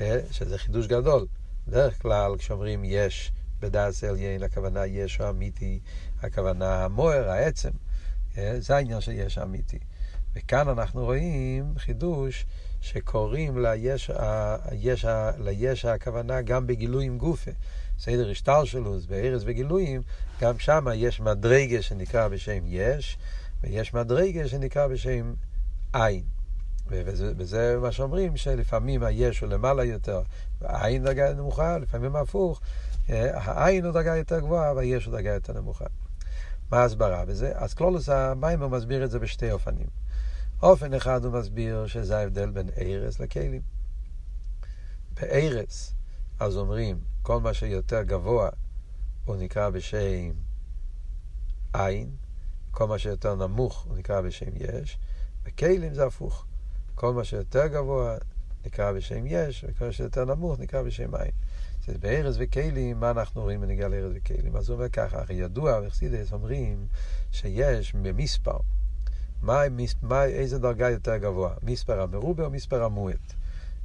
אה, 0.00 0.20
שזה 0.30 0.58
חידוש 0.58 0.86
גדול. 0.86 1.26
בדרך 1.68 2.02
כלל 2.02 2.36
כשאומרים 2.38 2.84
יש 2.84 3.32
בדס 3.60 4.04
אליין, 4.04 4.42
הכוונה 4.42 4.86
יש 4.86 5.20
אמיתי, 5.20 5.80
הכוונה 6.22 6.84
המוער, 6.84 7.28
העצם. 7.28 7.70
אה, 8.38 8.60
זה 8.60 8.76
העניין 8.76 9.00
של 9.00 9.12
יש 9.12 9.38
אמיתי. 9.38 9.78
וכאן 10.36 10.68
אנחנו 10.68 11.04
רואים 11.04 11.74
חידוש 11.78 12.46
שקוראים 12.80 13.58
ליש, 13.58 14.10
היש, 14.64 15.04
ליש 15.38 15.84
הכוונה 15.84 16.42
גם 16.42 16.66
בגילויים 16.66 17.18
גופה. 17.18 17.50
סדר 17.98 18.30
השטר 18.30 18.64
שלו, 18.64 18.98
בארץ 19.08 19.42
בגילויים, 19.42 20.02
גם 20.40 20.58
שם 20.58 20.86
יש 20.94 21.20
מדרגה 21.20 21.82
שנקרא 21.82 22.28
בשם 22.28 22.62
יש, 22.66 23.18
ויש 23.62 23.94
מדרגה 23.94 24.48
שנקרא 24.48 24.86
בשם 24.86 25.34
עין. 25.92 26.24
וזה, 26.88 27.78
מה 27.80 27.92
שאומרים, 27.92 28.36
שלפעמים 28.36 29.02
היש 29.02 29.40
הוא 29.40 29.48
למעלה 29.48 29.84
יותר, 29.84 30.22
והעין 30.60 31.04
דרגה 31.04 31.34
נמוכה, 31.34 31.78
לפעמים 31.78 32.16
הפוך, 32.16 32.60
העין 33.08 33.84
הוא 33.84 33.92
דרגה 33.92 34.16
יותר 34.16 34.40
גבוהה 34.40 34.72
והיש 34.72 35.04
הוא 35.04 35.12
דרגה 35.12 35.34
יותר 35.34 35.52
נמוכה. 35.52 35.84
מה 36.70 36.78
ההסברה 36.78 37.24
בזה? 37.24 37.52
אז 37.54 37.74
קלולוס 37.74 38.08
המיימר 38.08 38.68
מסביר 38.68 39.04
את 39.04 39.10
זה 39.10 39.18
בשתי 39.18 39.50
אופנים. 39.50 39.86
אופן 40.62 40.94
אחד 40.94 41.24
הוא 41.24 41.32
מסביר 41.32 41.86
שזה 41.86 42.18
ההבדל 42.18 42.50
בין 42.50 42.68
ארס 42.78 43.20
לכלים. 43.20 43.62
בארס, 45.14 45.94
אז 46.40 46.56
אומרים, 46.56 46.98
כל 47.22 47.40
מה 47.40 47.54
שיותר 47.54 48.02
גבוה 48.02 48.48
הוא 49.24 49.36
נקרא 49.36 49.70
בשם 49.70 50.30
עין, 51.72 52.10
כל 52.76 52.86
מה 52.86 52.98
שיותר 52.98 53.34
נמוך 53.34 53.86
נקרא 53.96 54.20
בשם 54.20 54.50
יש, 54.54 54.98
בכלים 55.44 55.94
זה 55.94 56.06
הפוך. 56.06 56.44
כל 56.94 57.12
מה 57.12 57.24
שיותר 57.24 57.66
גבוה 57.66 58.16
נקרא 58.66 58.92
בשם 58.92 59.26
יש, 59.26 59.64
וכל 59.68 59.84
מה 59.84 59.92
שיותר 59.92 60.24
נמוך 60.24 60.58
נקרא 60.58 60.82
בשם 60.82 61.14
עין. 61.14 61.30
זה 61.86 61.98
בארז 61.98 62.36
וכלים, 62.38 63.00
מה 63.00 63.10
אנחנו 63.10 63.42
רואים 63.42 63.60
בנגיע 63.60 63.88
לארז 63.88 64.12
וכלים? 64.14 64.56
אז 64.56 64.68
הוא 64.68 64.76
אומר 64.76 64.88
ככה, 64.88 65.18
הרי 65.18 65.34
ידוע, 65.34 65.80
וחסידס 65.86 66.32
אומרים 66.32 66.86
שיש 67.32 67.94
במספר, 67.94 68.58
מה, 69.42 69.60
מה, 70.02 70.24
איזה 70.24 70.58
דרגה 70.58 70.90
יותר 70.90 71.16
גבוה, 71.16 71.54
מספר 71.62 72.00
המרובה 72.00 72.44
או 72.44 72.50
מספר 72.50 72.84
המועט? 72.84 73.32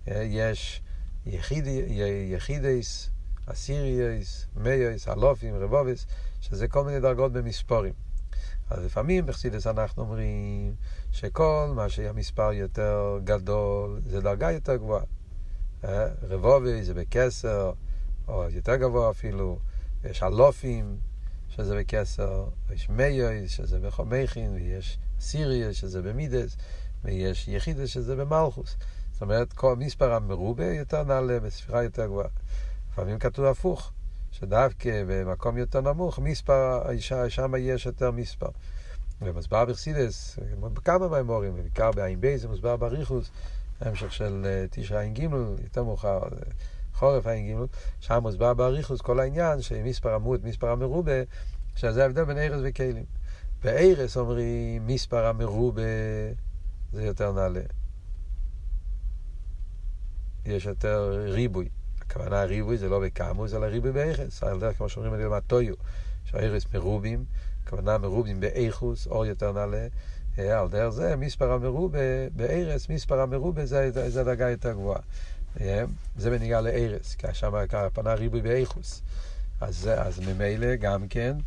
יש 0.08 0.82
יחיד, 1.26 1.66
יחידס, 2.32 3.10
אסיריאס, 3.46 4.46
מאייס, 4.56 5.08
אלופים, 5.08 5.56
רבובס, 5.56 6.06
שזה 6.42 6.68
כל 6.68 6.84
מיני 6.84 7.00
דרגות 7.00 7.34
במספורים. 7.34 8.11
אז 8.72 8.86
לפעמים 8.86 9.26
בחסידס 9.26 9.68
אנחנו 9.68 10.04
אומרים 10.04 10.76
שכל 11.12 11.72
מה 11.76 11.90
שהמספר 11.90 12.54
יותר 12.54 13.20
גדול 13.24 14.02
זה 14.06 14.22
דרגה 14.22 14.52
יותר 14.52 14.76
גבוהה. 14.76 15.04
אה, 15.84 16.08
רבובי 16.22 16.84
זה 16.84 16.94
בכסר, 16.94 17.72
או 18.28 18.44
יותר 18.50 18.76
גבוה 18.76 19.10
אפילו, 19.10 19.60
יש 20.04 20.24
אלופים 20.24 20.98
שזה 21.50 21.76
בכסר, 21.76 22.46
ויש 22.68 22.90
מאיוס 22.90 23.52
שזה 23.52 23.80
בחומכין, 23.80 24.52
ויש 24.54 24.98
סיריוס 25.20 25.76
שזה 25.76 26.02
במידס, 26.02 26.58
ויש 27.04 27.48
יחידס 27.48 27.90
שזה 27.90 28.16
במלכוס. 28.16 28.78
זאת 29.12 29.22
אומרת, 29.22 29.54
כל 29.54 29.76
מספר 29.76 30.14
המרובה 30.14 30.74
יותר 30.74 31.04
נעלה, 31.04 31.40
בספירה 31.40 31.84
יותר 31.84 32.06
גבוהה. 32.06 32.30
לפעמים 32.92 33.20
כתוב 33.20 33.46
הפוך, 33.46 33.92
שדווקא 34.32 35.04
במקום 35.08 35.58
יותר 35.58 35.82
נמוך, 35.82 36.20
מספר, 36.20 36.82
שם 37.30 37.54
יש 37.58 37.86
יותר 37.86 38.12
מספר. 38.12 38.50
ומסבר 39.22 39.66
בחסידס, 39.66 40.40
בכמה 40.60 41.08
מהמורים, 41.08 41.56
בעיקר 41.56 41.92
בעין 41.92 42.22
בי, 42.22 42.38
זה 42.38 42.48
מוסבר 42.48 42.78
בריחוס, 42.78 43.32
המשך 43.82 44.14
של 44.14 44.42
אה, 44.46 44.66
תשעה 44.72 45.02
עין 45.02 45.14
גימל, 45.14 45.56
יותר 45.64 45.84
מאוחר, 45.84 46.20
חורף 46.94 47.28
עין 47.28 47.46
גימל, 47.46 47.66
שם 48.00 48.20
מוסבר 48.22 48.54
באריכוס 48.54 49.02
כל 49.02 49.20
העניין 49.20 49.62
שמספר 49.62 50.16
עמוד, 50.16 50.46
מספר 50.46 50.70
המרובה, 50.70 51.22
שזה 51.76 52.04
ההבדל 52.04 52.24
בין 52.24 52.38
ארז 52.38 52.62
וכלים. 52.64 53.06
בארז 53.64 54.18
אומרים 54.18 54.88
מספר 54.88 55.26
המרובה 55.26 55.82
זה 56.94 57.04
יותר 57.04 57.32
נעלה. 57.32 57.62
יש 60.46 60.66
יותר 60.66 61.26
ריבוי. 61.26 61.70
הכוונה 62.12 62.44
ריבוי 62.44 62.78
זה 62.78 62.90
לא 62.90 63.00
בכמות, 63.00 63.50
זה 63.50 63.60
לריבוי 63.60 63.92
בארז. 63.92 64.44
על 64.44 64.60
דרך 64.60 64.78
כמו 64.78 64.90
שאומרים 64.90 65.14
על 65.14 65.20
ילמת 65.20 65.44
טויו, 65.48 65.76
שהארז 66.26 66.66
מרובים, 66.74 67.26
הכוונה 67.64 67.98
מרובים 67.98 68.40
באיכוס, 68.40 69.08
אור 69.08 69.26
יותר 69.26 69.52
נעלה. 69.52 69.88
אה, 70.40 70.60
על 70.60 70.70
דרך 70.70 70.90
זה, 70.90 71.16
מספר 71.16 71.52
המרובה, 71.52 72.00
בארץ, 72.36 72.90
מספר 72.90 73.20
המרובה 73.20 73.66
זה, 73.66 74.10
זה 74.10 74.24
דרגה 74.24 74.50
יותר 74.50 74.72
גבוהה. 74.72 75.00
אה, 75.62 75.84
זה 76.18 76.30
בניגע 76.30 76.62
לארץ, 76.62 77.16
כי 77.16 77.28
שם 77.34 77.52
פנה 77.94 78.14
ריבוי 78.14 78.42
באיכוס. 78.42 79.02
אז, 79.62 79.90
אז 79.98 80.20
ממילא 80.20 80.76
גם 80.76 81.08
כן, 81.08 81.38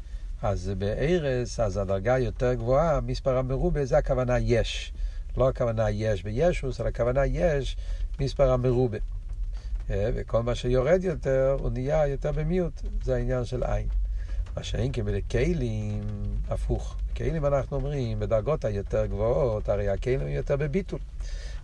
אז 0.43 0.73
בארץ, 0.79 1.61
אז 1.61 1.77
הדרגה 1.77 2.19
יותר 2.19 2.55
גבוהה, 2.55 3.01
מספר 3.01 3.39
המרובה 3.39 3.85
זה 3.85 3.99
הכוונה 3.99 4.39
יש. 4.39 4.93
לא 5.37 5.49
הכוונה 5.49 5.91
יש 5.91 6.23
בישוס, 6.23 6.81
אלא 6.81 6.89
הכוונה 6.89 7.27
יש 7.27 7.77
מספר 8.21 8.51
המרובה. 8.51 8.99
אה, 9.91 10.11
וכל 10.15 10.43
מה 10.43 10.55
שיורד 10.55 11.05
יותר, 11.05 11.57
הוא 11.61 11.71
נהיה 11.71 12.07
יותר 12.07 12.33
במיעוט, 12.33 12.83
זה 13.03 13.15
העניין 13.15 13.45
של 13.45 13.65
עין. 13.65 13.89
מה 14.57 14.63
שאין 14.63 14.91
כן 14.93 15.05
בכלים, 15.05 16.03
הפוך. 16.49 16.97
כלים 17.17 17.47
אנחנו 17.47 17.77
אומרים, 17.77 18.21
בדרגות 18.21 18.65
היותר 18.65 19.07
גבוהות, 19.07 19.69
הרי 19.69 19.89
הכלים 19.89 20.29
יותר 20.29 20.57
בביטול. 20.57 20.99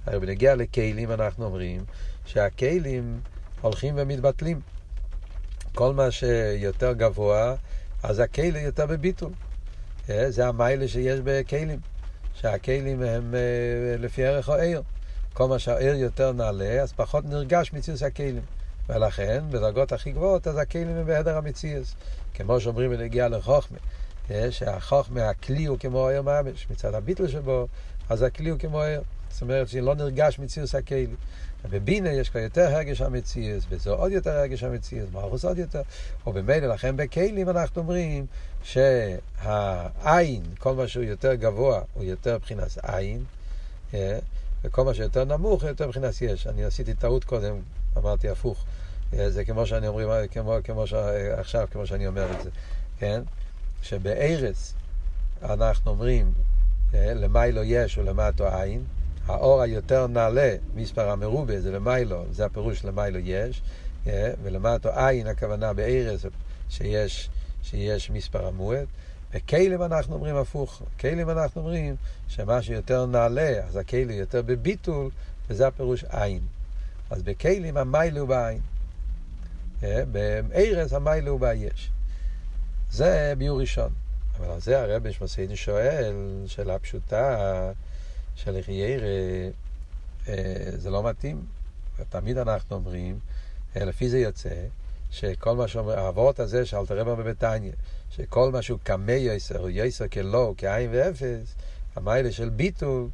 הרי 0.06 0.20
בנגיע 0.20 0.54
לכלים 0.54 1.12
אנחנו 1.12 1.44
אומרים 1.44 1.84
שהכלים 2.26 3.20
הולכים 3.60 3.94
ומתבטלים. 3.96 4.60
כל 5.74 5.92
מה 5.94 6.10
שיותר 6.10 6.92
גבוה, 6.92 7.54
אז 8.02 8.18
הכלים 8.18 8.64
יותר 8.64 8.86
בביטול. 8.86 9.32
אה, 10.10 10.30
זה 10.30 10.48
המיילה 10.48 10.88
שיש 10.88 11.20
בכלים, 11.24 11.78
שהכלים 12.34 13.02
הם 13.02 13.34
אה, 13.34 13.96
לפי 13.98 14.24
ערך 14.24 14.48
העיר. 14.48 14.82
כל 15.34 15.49
מה 15.49 15.58
שהעיר 15.58 15.94
יותר 15.94 16.32
נעלה, 16.32 16.82
אז 16.82 16.92
פחות 16.92 17.25
נרגש 17.25 17.72
מציוס 17.72 18.02
הכלים. 18.02 18.42
ולכן 18.88 19.44
בדרגות 19.50 19.92
הכי 19.92 20.12
גבוהות 20.12 20.46
אז 20.46 20.58
הכלים 20.58 20.96
הם 20.96 21.06
בהדר 21.06 21.37
המציאס. 21.37 21.94
כמו 22.34 22.60
שאומרים 22.60 22.90
בנגיעה 22.90 23.28
לחוכמה, 23.28 23.78
שהחוכמה, 24.50 25.28
הכלי 25.28 25.64
הוא 25.64 25.78
כמו 25.78 26.08
עיר 26.08 26.22
ממש, 26.22 26.66
מצד 26.70 26.94
הביטל 26.94 27.28
שבו, 27.28 27.66
אז 28.08 28.22
הכלי 28.22 28.50
הוא 28.50 28.58
כמו 28.58 28.82
עיר. 28.82 29.02
זאת 29.30 29.42
אומרת 29.42 29.68
שלא 29.68 29.94
נרגש 29.94 30.38
מציאוס 30.38 30.75
הכלי. 30.75 31.06
בבינה 31.70 32.12
יש 32.12 32.28
כבר 32.28 32.40
יותר 32.40 32.75
הרגש 32.75 33.00
המציאס, 33.00 33.62
וזה 33.68 33.90
עוד 33.90 34.12
יותר 34.12 34.30
הרגש 34.30 34.62
המציאס, 34.62 35.06
מרחוס 35.12 35.44
עוד 35.44 35.58
יותר. 35.58 35.82
או 36.26 36.32
במילא, 36.32 36.66
לכן 36.66 36.96
בכלים 36.96 37.49
אנחנו 37.49 37.82
אומרים 37.82 38.26
שהעין, 38.62 40.42
כל 40.58 40.75
מה 40.75 40.88
שהוא 40.88 41.04
יותר 41.04 41.34
גבוה, 41.34 41.82
הוא 41.94 42.04
יותר 42.04 42.37
מבחינת 42.37 42.78
עין, 42.82 43.25
וכל 44.64 44.84
מה 44.84 44.94
שיותר 44.94 45.24
נמוך, 45.24 45.62
יותר 45.62 45.86
מבחינת 45.86 46.22
יש. 46.22 46.46
אני 46.46 46.64
עשיתי 46.64 46.94
טעות 46.94 47.24
קודם, 47.24 47.56
אמרתי 47.96 48.28
הפוך. 48.28 48.64
זה 49.28 49.44
כמו 49.44 49.66
שאני 49.66 49.88
אומר, 49.88 50.20
כמו, 50.30 50.56
כמו 50.64 50.86
ש... 50.86 50.92
עכשיו, 51.32 51.68
כמו 51.70 51.86
שאני 51.86 52.06
אומר 52.06 52.26
את 52.32 52.42
זה, 52.42 52.50
כן? 52.98 53.22
שבארץ 53.82 54.74
אנחנו 55.42 55.90
אומרים 55.90 56.32
למיילו 56.94 57.64
יש 57.64 57.98
ולמטו 57.98 58.46
עין, 58.48 58.84
האור 59.26 59.62
היותר 59.62 60.06
נעלה, 60.06 60.54
מספר 60.74 61.10
המרובה, 61.10 61.60
זה 61.60 61.72
למיילו, 61.72 62.24
זה 62.30 62.44
הפירוש 62.44 62.84
למיילו 62.84 63.18
יש, 63.18 63.62
ולמטו 64.42 64.88
עין 64.94 65.26
הכוונה 65.26 65.72
בארץ 65.72 66.20
שיש, 66.68 67.30
שיש 67.62 68.10
מספר 68.10 68.46
המועט. 68.46 68.88
בכלים 69.34 69.82
אנחנו 69.82 70.14
אומרים 70.14 70.37
הפוך, 70.37 70.82
בכלים 70.96 71.30
אנחנו 71.30 71.60
אומרים 71.60 71.96
שמה 72.28 72.62
שיותר 72.62 73.06
נעלה, 73.06 73.64
אז 73.68 73.76
הכלים 73.76 74.18
יותר 74.18 74.42
בביטול, 74.42 75.10
וזה 75.49 75.66
הפירוש 75.66 76.04
עין. 76.04 76.40
אז 77.10 77.22
בכלים 77.22 77.76
המיילה 77.76 78.20
הוא 78.20 78.28
בעין. 78.28 78.60
בארץ 80.12 80.92
המיילה 80.92 81.30
הוא 81.30 81.40
ביש. 81.40 81.90
זה 82.90 83.34
ביור 83.38 83.60
ראשון. 83.60 83.92
אבל 84.38 84.50
על 84.50 84.60
זה 84.60 84.80
הרב 84.80 85.10
שמסעידן 85.10 85.56
שואל, 85.56 86.14
שאלה 86.46 86.78
פשוטה, 86.78 87.72
של 88.34 88.56
איך 88.56 88.68
ירא, 88.68 89.50
זה 90.76 90.90
לא 90.90 91.08
מתאים. 91.08 91.44
תמיד 92.08 92.38
אנחנו 92.38 92.76
אומרים, 92.76 93.18
לפי 93.76 94.08
זה 94.08 94.18
יוצא, 94.18 94.66
שכל 95.10 95.56
מה 95.56 95.68
שאומר, 95.68 95.98
האבות 95.98 96.40
הזה 96.40 96.66
שאל 96.66 96.86
תראה 96.86 97.04
בביתניה, 97.04 97.72
שכל 98.10 98.52
מה 98.52 98.62
שהוא 98.62 98.78
קמא 98.82 99.12
יסר, 99.12 99.58
הוא 99.58 99.70
יסר 99.72 100.08
כלא, 100.08 100.54
כעין 100.56 100.90
ואפס, 100.92 101.54
המיילה 101.96 102.32
של 102.32 102.48
ביטול, 102.48 103.08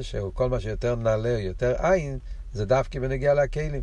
שהוא 0.00 0.32
כל 0.34 0.48
מה 0.48 0.60
שיותר 0.60 0.94
נעלה, 0.94 1.38
יותר 1.38 1.74
עין, 1.78 2.18
זה 2.52 2.64
דווקא 2.64 3.00
בנגיע 3.00 3.34
לכלים. 3.34 3.82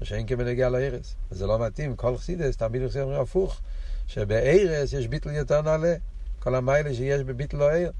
מה 0.00 0.06
שאין 0.06 0.26
כבנגיע 0.26 0.68
לארץ. 0.68 1.14
וזה 1.30 1.46
לא 1.46 1.58
מתאים, 1.58 1.96
כל 1.96 2.16
חסידס, 2.16 2.56
תמיד 2.56 2.82
חסידס 2.82 3.02
אומרים 3.02 3.20
הפוך, 3.20 3.60
שבארץ 4.06 4.92
יש 4.92 5.08
ביטל 5.08 5.30
יותר 5.30 5.62
נעלה. 5.62 5.94
כל 6.38 6.54
המיילה 6.54 6.94
שיש 6.94 7.22
בביטל 7.22 7.56
לא 7.56 7.72
עיר. 7.72 7.92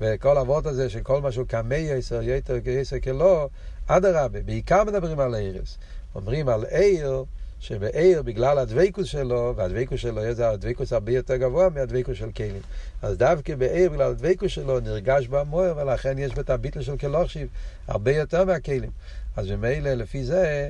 וכל 0.00 0.38
אבות 0.38 0.66
הזה 0.66 0.90
שכל 0.90 1.20
מה 1.20 1.32
שהוא 1.32 1.46
קמא 1.46 1.74
יסר, 1.74 2.22
יתר 2.22 2.60
כיסר 2.60 3.00
כלא, 3.00 3.48
אדרבה, 3.86 4.42
בעיקר 4.42 4.84
מדברים 4.84 5.20
על 5.20 5.34
ארץ. 5.34 5.78
אומרים 6.14 6.48
על 6.48 6.64
עיר, 6.64 7.24
שבעיר, 7.60 8.22
בגלל 8.22 8.58
הדבקוס 8.58 9.06
שלו, 9.06 9.52
והדבקוס 9.56 10.00
שלו 10.00 10.34
זה 10.34 10.48
הדבקוס 10.48 10.92
הרבה 10.92 11.12
יותר 11.12 11.36
גבוה 11.36 11.68
מהדבקוס 11.68 12.16
של 12.16 12.30
כלים. 12.30 12.62
אז 13.02 13.18
דווקא 13.18 13.54
בעיר, 13.54 13.90
בגלל 13.90 14.10
הדבקוס 14.10 14.52
שלו, 14.52 14.80
נרגש 14.80 15.26
במוער, 15.26 15.76
ולכן 15.76 16.18
יש 16.18 16.34
בית 16.34 16.50
הביטל 16.50 16.82
של 16.82 16.96
כלוכשיב 16.96 17.48
הרבה 17.88 18.12
יותר 18.12 18.44
מהכלים. 18.44 18.90
אז 19.36 19.50
ממילא, 19.50 19.94
לפי 19.94 20.24
זה, 20.24 20.68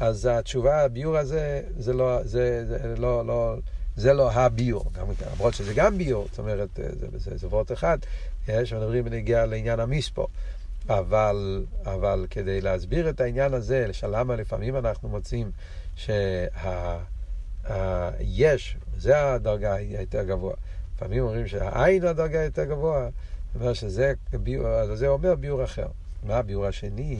אז 0.00 0.28
התשובה, 0.32 0.84
הביור 0.84 1.16
הזה, 1.16 1.62
זה 1.78 1.92
לא, 1.92 2.18
זה, 2.22 2.64
זה 2.66 2.94
לא, 2.98 3.26
לא, 3.26 3.56
זה 3.96 4.12
לא 4.12 4.32
הביור, 4.32 4.90
למרות 5.34 5.54
שזה 5.54 5.72
גם 5.74 5.98
ביור, 5.98 6.26
זאת 6.30 6.38
אומרת, 6.38 6.68
זה, 6.76 7.06
זה, 7.18 7.36
זה 7.36 7.46
וורט 7.46 7.72
אחד, 7.72 7.98
שמדברים 8.64 9.04
בנגיעה 9.04 9.46
לעניין 9.46 9.80
המספו. 9.80 10.26
אבל, 10.88 11.64
אבל 11.84 12.26
כדי 12.30 12.60
להסביר 12.60 13.08
את 13.08 13.20
העניין 13.20 13.54
הזה, 13.54 13.88
שלמה 13.92 14.36
לפעמים 14.36 14.76
אנחנו 14.76 15.08
מוצאים 15.08 15.50
שהיש, 17.66 18.76
זה 18.96 19.32
הדרגה 19.32 19.74
היותר 19.74 20.22
גבוהה. 20.22 20.56
לפעמים 20.96 21.22
אומרים 21.22 21.48
שהעין 21.48 22.04
הדרגה 22.04 22.40
היותר 22.40 22.64
גבוהה, 22.64 23.08
זאת 23.52 23.62
אומרת 23.62 23.76
שזה 23.76 24.12
ביור, 24.32 24.96
זה 24.96 25.08
אומר 25.08 25.34
ביור 25.34 25.64
אחר. 25.64 25.86
מה 26.22 26.36
הביור 26.36 26.66
השני? 26.66 27.18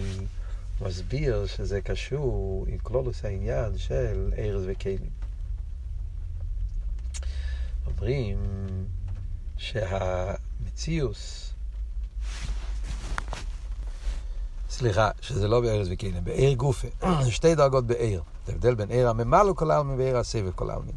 מסביר 0.80 1.46
שזה 1.46 1.80
קשור 1.80 2.66
עם 2.68 2.78
כלולוס 2.78 3.24
העניין 3.24 3.78
של 3.78 4.32
ארז 4.38 4.64
וכלים. 4.66 5.10
אומרים 7.86 8.38
שהמציאוס, 9.56 11.44
סליחה, 14.70 15.10
שזה 15.20 15.48
לא 15.48 15.60
בארז 15.60 15.88
וכלים, 15.90 16.24
באר 16.24 16.54
גופה, 16.54 16.88
שתי 17.30 17.54
דרגות 17.54 17.86
באר. 17.86 18.20
זה 18.46 18.52
הבדל 18.52 18.74
בין 18.74 18.90
עיר 18.90 19.08
הממלו 19.08 19.56
כל 19.56 19.70
העלמין 19.70 19.98
ועיר 19.98 20.16
הסבב 20.16 20.50
כל 20.54 20.70
העלמין. 20.70 20.94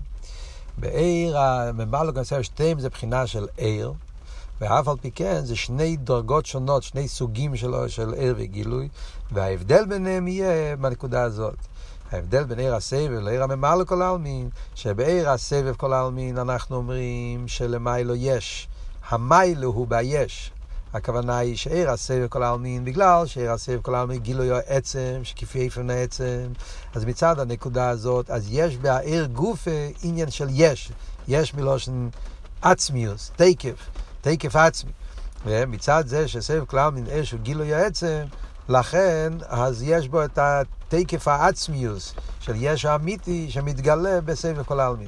בעיר 0.78 1.38
הממלו 1.40 2.14
כל 2.14 2.20
הסבב 2.20 2.42
שתיהם 2.42 2.80
זה 2.80 2.90
בחינה 2.90 3.28
של 3.28 3.48
עיר, 3.58 3.94
ואף 4.62 4.88
על 4.88 4.96
פי 5.02 5.12
כן 5.12 5.46
זה 5.46 5.56
שני 5.56 5.98
דרגות 5.98 6.46
שונות, 6.46 6.84
שני 6.84 7.08
סוגים 7.08 7.56
שלו 7.56 7.90
של 7.90 8.14
עיר 8.14 8.36
וגילוי, 8.38 8.90
וההבדל 9.32 9.86
ביניהם 9.86 10.28
יהיה 10.28 10.76
בנקודה 10.76 11.24
הזאת. 11.24 11.56
ההבדל 12.12 12.44
בין 12.44 12.60
עיר 12.60 12.76
הסבב 12.76 13.12
לעיר 13.12 13.44
הממלא 13.44 13.84
כל 13.84 14.02
העלמין, 14.02 14.50
שבעיר 14.76 15.30
הסבב 15.30 15.76
כל 15.76 15.94
העלמין 15.94 16.38
אנחנו 16.38 16.76
אומרים 16.76 17.48
שלמיילו 17.48 18.16
יש. 18.16 18.68
המיילו 19.10 19.70
הוא 19.70 19.88
ביש. 19.88 20.52
הכוונה 20.94 21.38
היא 21.38 21.56
שעיר 21.56 21.90
הסבב 21.90 22.28
כל 22.28 22.44
העלמין, 22.44 22.86
בגלל 22.86 23.26
שעיר 23.26 23.52
הסבב 23.52 23.82
כל 23.82 23.96
העלמין 23.96 24.20
גילוי 24.20 24.52
העצם, 24.52 25.20
שכפי 25.24 25.62
איפן 25.62 25.90
העצם. 25.90 26.48
אז 26.96 27.06
מצד 27.06 27.40
הנקודה 27.40 27.90
הזאת, 27.90 28.30
אז 28.30 28.48
יש 28.50 28.78
בעיר 28.78 29.26
גופה 29.26 29.88
עניין 30.04 30.32
של 30.32 30.48
יש. 30.52 30.92
יש 31.28 31.54
מלושן 31.54 32.10
עצמיוס, 32.62 33.32
תקף, 33.36 33.90
תקף 34.22 34.56
עצמי. 34.56 34.92
ומצד 35.46 36.04
זה 36.08 36.28
שסבב 36.28 36.66
כל 36.66 36.78
העלמין 36.78 37.06
אש 37.08 37.32
הוא 37.32 37.40
גילוי 37.40 37.74
העצם, 37.74 38.24
לכן, 38.70 39.34
אז 39.48 39.84
יש 39.84 40.08
בו 40.08 40.24
את 40.24 40.38
התקף 40.38 41.28
העצמיוס 41.28 42.14
של 42.40 42.54
יש 42.56 42.86
האמיתי 42.86 43.52
שמתגלה 43.52 44.22
בסבב 44.22 44.64
כל 44.64 44.80
העלמין. 44.80 45.08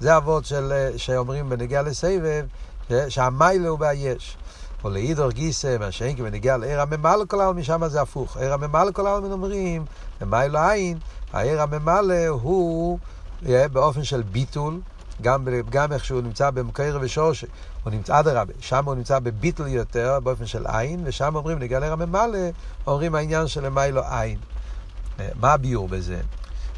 זה 0.00 0.16
אבות 0.16 0.44
של, 0.44 0.72
שאומרים 0.96 1.48
בנגיע 1.48 1.82
לסבב, 1.82 2.44
שהמיילה 3.08 3.68
הוא 3.68 3.78
ביש. 3.78 4.36
או 4.84 4.90
לאידור 4.90 5.30
גיסא, 5.30 5.76
מה 5.80 5.92
שאין 5.92 6.16
כי 6.16 6.22
בנגיע 6.22 6.56
לעיר 6.56 6.80
הממלא 6.80 7.24
כל 7.28 7.40
העלמין, 7.40 7.64
שם 7.64 7.88
זה 7.88 8.02
הפוך. 8.02 8.36
עיר 8.36 8.52
הממלא 8.52 8.90
כל 8.92 9.06
העלמין 9.06 9.32
אומרים, 9.32 9.84
למיילו 10.20 10.58
עין, 10.58 10.98
העיר 11.32 11.62
הממלא 11.62 12.26
הוא 12.26 12.98
באופן 13.42 14.04
של 14.04 14.22
ביטול, 14.22 14.80
גם, 15.22 15.48
גם 15.70 15.92
איך 15.92 16.04
שהוא 16.04 16.20
נמצא 16.20 16.50
במקר 16.50 16.98
ושורש, 17.00 17.44
הוא 17.84 17.92
נמצא 17.92 18.20
אדרבה, 18.20 18.52
שם 18.60 18.84
הוא 18.84 18.94
נמצא 18.94 19.18
בביטול 19.18 19.66
יותר, 19.66 20.18
באופן 20.22 20.46
של 20.46 20.66
עין, 20.66 21.00
ושם 21.04 21.36
אומרים, 21.36 21.58
נגיע 21.58 21.78
לעיר 21.78 21.92
הממלא, 21.92 22.38
אומרים 22.86 23.14
העניין 23.14 23.46
של 23.46 23.66
למיילו 23.66 24.02
עין. 24.10 24.38
מה 25.34 25.52
הביור 25.52 25.88
בזה? 25.88 26.20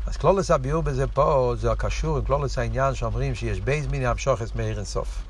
אז 0.07 0.17
כלולס 0.17 0.51
הביור 0.51 0.83
בזה 0.83 1.07
פה, 1.07 1.55
זה 1.59 1.69
קשור 1.79 2.17
עם 2.17 2.25
כלולס 2.25 2.59
העניין 2.59 2.95
שאומרים 2.95 3.35
שיש 3.35 3.61
בייז 3.61 3.87
מיני 3.87 4.07
המשוכס 4.07 4.55
מאיר 4.55 4.77
אינסוף. 4.77 5.23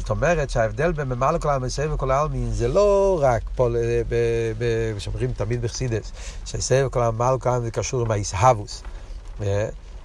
זאת 0.00 0.10
אומרת 0.10 0.50
שההבדל 0.50 0.92
בין 0.92 1.08
ממלא 1.08 1.38
כל 1.38 1.48
העלמין 1.48 1.70
כל 1.96 2.10
העלמין 2.10 2.50
זה 2.50 2.68
לא 2.68 3.18
רק 3.22 3.42
פה, 3.56 3.68
שאומרים 4.98 5.32
תמיד 5.32 5.62
בחסידס, 5.62 6.12
שסבב 6.46 6.88
כל 6.88 7.00
העלמין 7.00 7.38
כל 7.38 7.48
העלמין 7.48 7.64
זה 7.64 7.70
קשור 7.70 8.00
עם 8.00 8.10
האיסהבוס. 8.10 8.82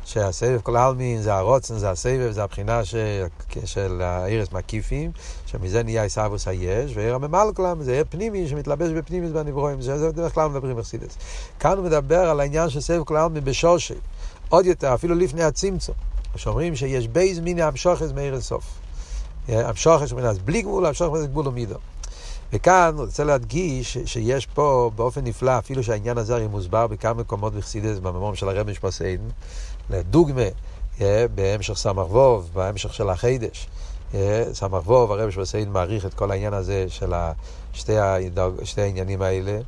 שהסבב 0.05 0.59
כל 0.63 0.75
העלמין 0.75 1.21
זה 1.21 1.33
הרוצן, 1.33 1.77
זה 1.77 1.89
הסבב, 1.89 2.31
זה 2.31 2.43
הבחינה 2.43 2.85
של, 2.85 3.25
של 3.65 4.01
הארץ 4.01 4.51
מקיפים, 4.51 5.11
שמזה 5.45 5.83
נהיה 5.83 6.03
איסהבוס 6.03 6.47
היש, 6.47 6.91
ועיר 6.95 7.15
הממלא 7.15 7.51
כל 7.55 7.65
העלמין 7.65 7.85
זה 7.85 7.91
עיר 7.91 8.05
פנימי 8.09 8.47
שמתלבש 8.47 8.91
בפנימיס 8.91 9.31
בנברואים, 9.31 9.81
שזה 9.81 10.11
בדרך 10.11 10.33
כלל 10.33 10.49
מדברים 10.49 10.77
בחסידס. 10.77 11.17
כאן 11.59 11.77
הוא 11.77 11.85
מדבר 11.85 12.19
על 12.19 12.39
העניין 12.39 12.69
של 12.69 12.81
סבב 12.81 13.03
כל 13.03 13.15
העלמין 13.15 13.43
בשושי, 13.43 13.93
עוד 14.49 14.65
יותר, 14.65 14.93
אפילו 14.93 15.15
לפני 15.15 15.43
הצמצום, 15.43 15.95
שאומרים 16.35 16.75
שיש 16.75 17.07
בייז 17.07 17.39
מיני 17.39 17.61
המשוכס 17.61 18.11
מאיר 18.11 18.35
אינסוף. 19.47 19.69
המשוכש 19.69 20.13
מנס 20.13 20.37
בלי 20.37 20.61
גבול, 20.61 20.85
המשוכש 20.85 21.09
מנס 21.09 21.25
גבול 21.25 21.47
ומידו. 21.47 21.75
וכאן 22.53 22.95
רוצה 22.97 23.23
להדגיש 23.23 23.97
שיש 24.05 24.45
פה 24.45 24.91
באופן 24.95 25.23
נפלא, 25.23 25.57
אפילו 25.57 25.83
שהעניין 25.83 26.17
הזה 26.17 26.35
הרי 26.35 26.47
מוסבר 26.47 26.87
בכמה 26.87 27.13
מקומות 27.13 27.53
בחסידס, 27.53 27.99
בממורים 27.99 28.35
של 28.35 28.49
הרב 28.49 28.69
משפסיין, 28.69 29.19
לדוגמה, 29.89 30.41
בהמשך 31.35 31.73
סמ"ך 31.73 32.11
ווב, 32.11 32.49
בהמשך 32.53 32.93
של 32.93 33.09
החידש. 33.09 33.67
סמ"ך 34.53 34.87
ווב, 34.87 35.11
הרב 35.11 35.27
משפסיין 35.27 35.69
מעריך 35.69 36.05
את 36.05 36.13
כל 36.13 36.31
העניין 36.31 36.53
הזה 36.53 36.85
של 36.87 37.13
שתי, 37.73 37.97
הדרג, 37.97 38.53
שתי 38.63 38.81
העניינים 38.81 39.21
האלה. 39.21 39.59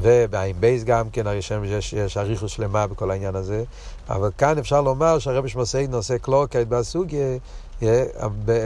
ובעין 0.00 0.56
בייס 0.60 0.84
גם 0.84 1.10
כן, 1.10 1.26
הרי 1.26 1.42
שם 1.42 1.64
יש, 1.64 1.92
יש 1.92 2.16
אריכות 2.16 2.48
שלמה 2.48 2.86
בכל 2.86 3.10
העניין 3.10 3.36
הזה, 3.36 3.64
אבל 4.08 4.30
כאן 4.38 4.58
אפשר 4.58 4.80
לומר 4.80 5.18
שהרבי 5.18 5.48
שמוסיין 5.48 5.94
עושה 5.94 6.18
קלורקייט 6.18 6.68
בסוגיה, 6.68 7.36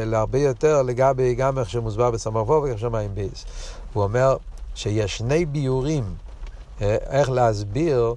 להרבה 0.07 0.39
יותר 0.39 0.83
לגבי 0.83 1.35
גם 1.35 1.59
איך 1.59 1.71
שמוסבר 1.71 2.11
בסמרפו 2.11 2.61
ואיך 2.63 2.85
עין 2.95 3.15
בייס. 3.15 3.45
הוא 3.93 4.03
אומר 4.03 4.37
שיש 4.75 5.19
שני 5.19 5.45
ביורים 5.45 6.05
איך 6.81 7.31
להסביר 7.31 8.15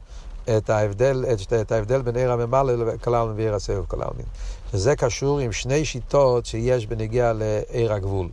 את 0.57 0.69
ההבדל, 0.69 1.25
את, 1.34 1.53
את 1.53 1.71
ההבדל 1.71 2.01
בין 2.01 2.15
עיר 2.15 2.31
הממלא 2.31 2.73
לכלל 2.73 3.27
ועיר 3.36 3.55
הסבב 3.55 3.86
כלל. 3.86 4.07
שזה 4.71 4.95
קשור 4.95 5.39
עם 5.39 5.51
שני 5.51 5.86
שיטות 5.86 6.45
שיש 6.45 6.88
בנגיע 6.88 7.34
לעיר 7.34 7.93
הגבול. 7.93 8.29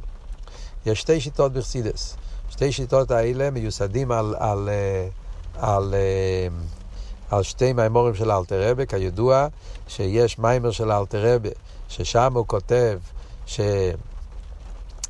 יש 0.87 1.01
שתי 1.01 1.21
שיטות 1.21 1.53
בחסידס. 1.53 2.17
שתי 2.51 2.73
שיטות 2.73 3.11
האלה 3.11 3.51
מיוסדים 3.51 4.13
על, 4.13 4.35
על, 4.39 4.69
אה, 4.69 5.09
על, 5.55 5.85
על, 5.85 5.95
אה, 5.95 6.49
על 7.31 7.43
שתי 7.43 7.73
מימורים 7.73 8.15
של 8.15 8.31
אלתר 8.31 8.71
רבה, 8.71 8.87
כידוע 8.87 9.47
שיש 9.89 10.39
מאמר 10.39 10.71
של 10.71 10.93
אלטער 10.93 11.35
רבי, 11.35 11.49
ששם 11.89 12.33
הוא 12.35 12.47
כותב 12.47 12.99
ש, 13.47 13.61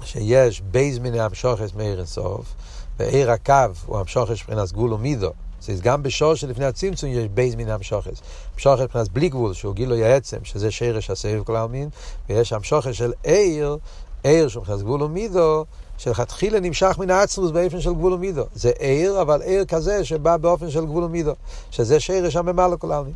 שיש 0.05 0.61
ב' 0.61 0.99
מיני 0.99 1.21
המשכות 1.21 1.75
מאור 1.75 1.99
אין 1.99 2.23
סוף, 2.23 2.55
ואור 2.99 3.31
הקו 3.31 3.53
הוא 3.87 3.99
המשכות 3.99 4.31
מבחינת 4.31 4.73
גבול 4.73 4.93
ומידה. 4.93 5.31
אז 5.69 5.81
גם 5.81 6.03
באור 6.03 6.35
שלפני 6.35 6.65
הצמצום 6.65 7.11
יש 7.11 7.29
ב' 7.29 7.55
מיני 7.55 7.69
המשכות. 7.69 8.23
המשכות 8.53 8.81
מבחינת 8.81 9.09
בלי 9.09 9.29
גבול, 9.29 9.55
שהוא 9.55 9.75
גילוי 9.75 10.05
העצם, 10.05 10.37
שזה 10.43 10.71
שרש 10.71 11.11
הסובב 11.11 11.43
כל 11.45 11.57
עלמין, 11.57 11.89
ויש 12.29 12.53
המשכות 12.53 12.93
של 12.93 13.13
אור, 13.23 13.79
אור 14.23 14.49
שמבחינת 14.49 14.81
גבול 14.81 15.03
ומידה, 15.03 15.65
שלכתחילה 15.99 16.61
נמשך 16.61 16.97
מן 16.99 17.11
העצמות 17.11 17.51
באופן 17.51 17.81
של 17.81 17.95
גבול 17.95 18.13
ומידה. 18.13 18.45
זה 18.55 18.71
אור, 18.79 19.23
אבל 19.23 19.43
אור 19.43 19.65
כזה 19.65 20.05
שבא 20.05 20.37
באופן 20.37 20.71
של 20.71 20.87
גבול 20.87 21.05
ומידה, 21.05 21.33
שזה 21.71 22.01
שרש 22.01 22.37
הממלא 22.37 22.77
כל 22.77 22.93
העלמין. 22.93 23.15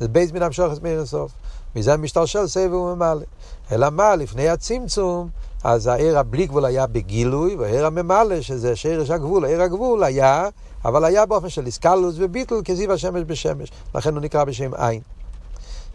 זה 0.00 0.08
בייז 0.08 0.32
מן 0.32 0.42
המשוכס 0.42 0.78
מאיר 0.82 0.98
אינסוף. 0.98 1.32
מזה 1.76 1.96
משתלשל 1.96 2.46
סבב 2.46 2.72
וממלא. 2.72 3.24
אלא 3.72 3.90
מה, 3.90 4.16
לפני 4.16 4.48
הצמצום, 4.48 5.28
אז 5.64 5.86
העיר 5.86 6.18
הבלי 6.18 6.46
גבול 6.46 6.64
היה 6.64 6.86
בגילוי, 6.86 7.56
והעיר 7.56 7.86
הממלא, 7.86 8.40
שזה 8.40 8.76
שרש 8.76 9.10
הגבול, 9.10 9.44
העיר 9.44 9.62
הגבול 9.62 10.04
היה 10.04 10.48
אבל 10.84 11.04
היה 11.04 11.26
באופן 11.26 11.48
של 11.48 11.66
איסקלוס 11.66 12.14
וביטל 12.18 12.54
כזיו 12.64 12.92
השמש 12.92 13.22
בשמש, 13.26 13.72
לכן 13.94 14.14
הוא 14.14 14.22
נקרא 14.22 14.44
בשם 14.44 14.74
עין. 14.74 15.00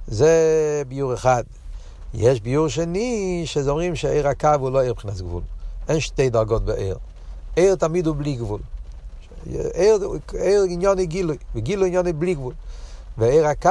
זה 0.07 0.33
ביור 0.87 1.13
אחד. 1.13 1.43
יש 2.13 2.41
ביור 2.41 2.67
שני, 2.67 3.41
שזה 3.45 3.69
אומרים 3.69 3.95
שעיר 3.95 4.27
הקו 4.27 4.49
הוא 4.59 4.71
לא 4.71 4.81
עיר 4.81 4.91
מבחינת 4.91 5.21
גבול. 5.21 5.41
אין 5.89 5.99
שתי 5.99 6.29
דרגות 6.29 6.65
בעיר. 6.65 6.97
עיר 7.55 7.75
תמיד 7.75 8.07
הוא 8.07 8.15
בלי 8.15 8.35
גבול. 8.35 8.61
עיר, 9.73 9.99
עיר 10.33 10.63
עניוני 10.69 11.05
גילוי, 11.05 11.37
וגילוי 11.55 11.87
עניוני 11.87 12.13
בלי 12.13 12.33
גבול. 12.33 12.53
ועיר 13.17 13.47
הקו 13.47 13.69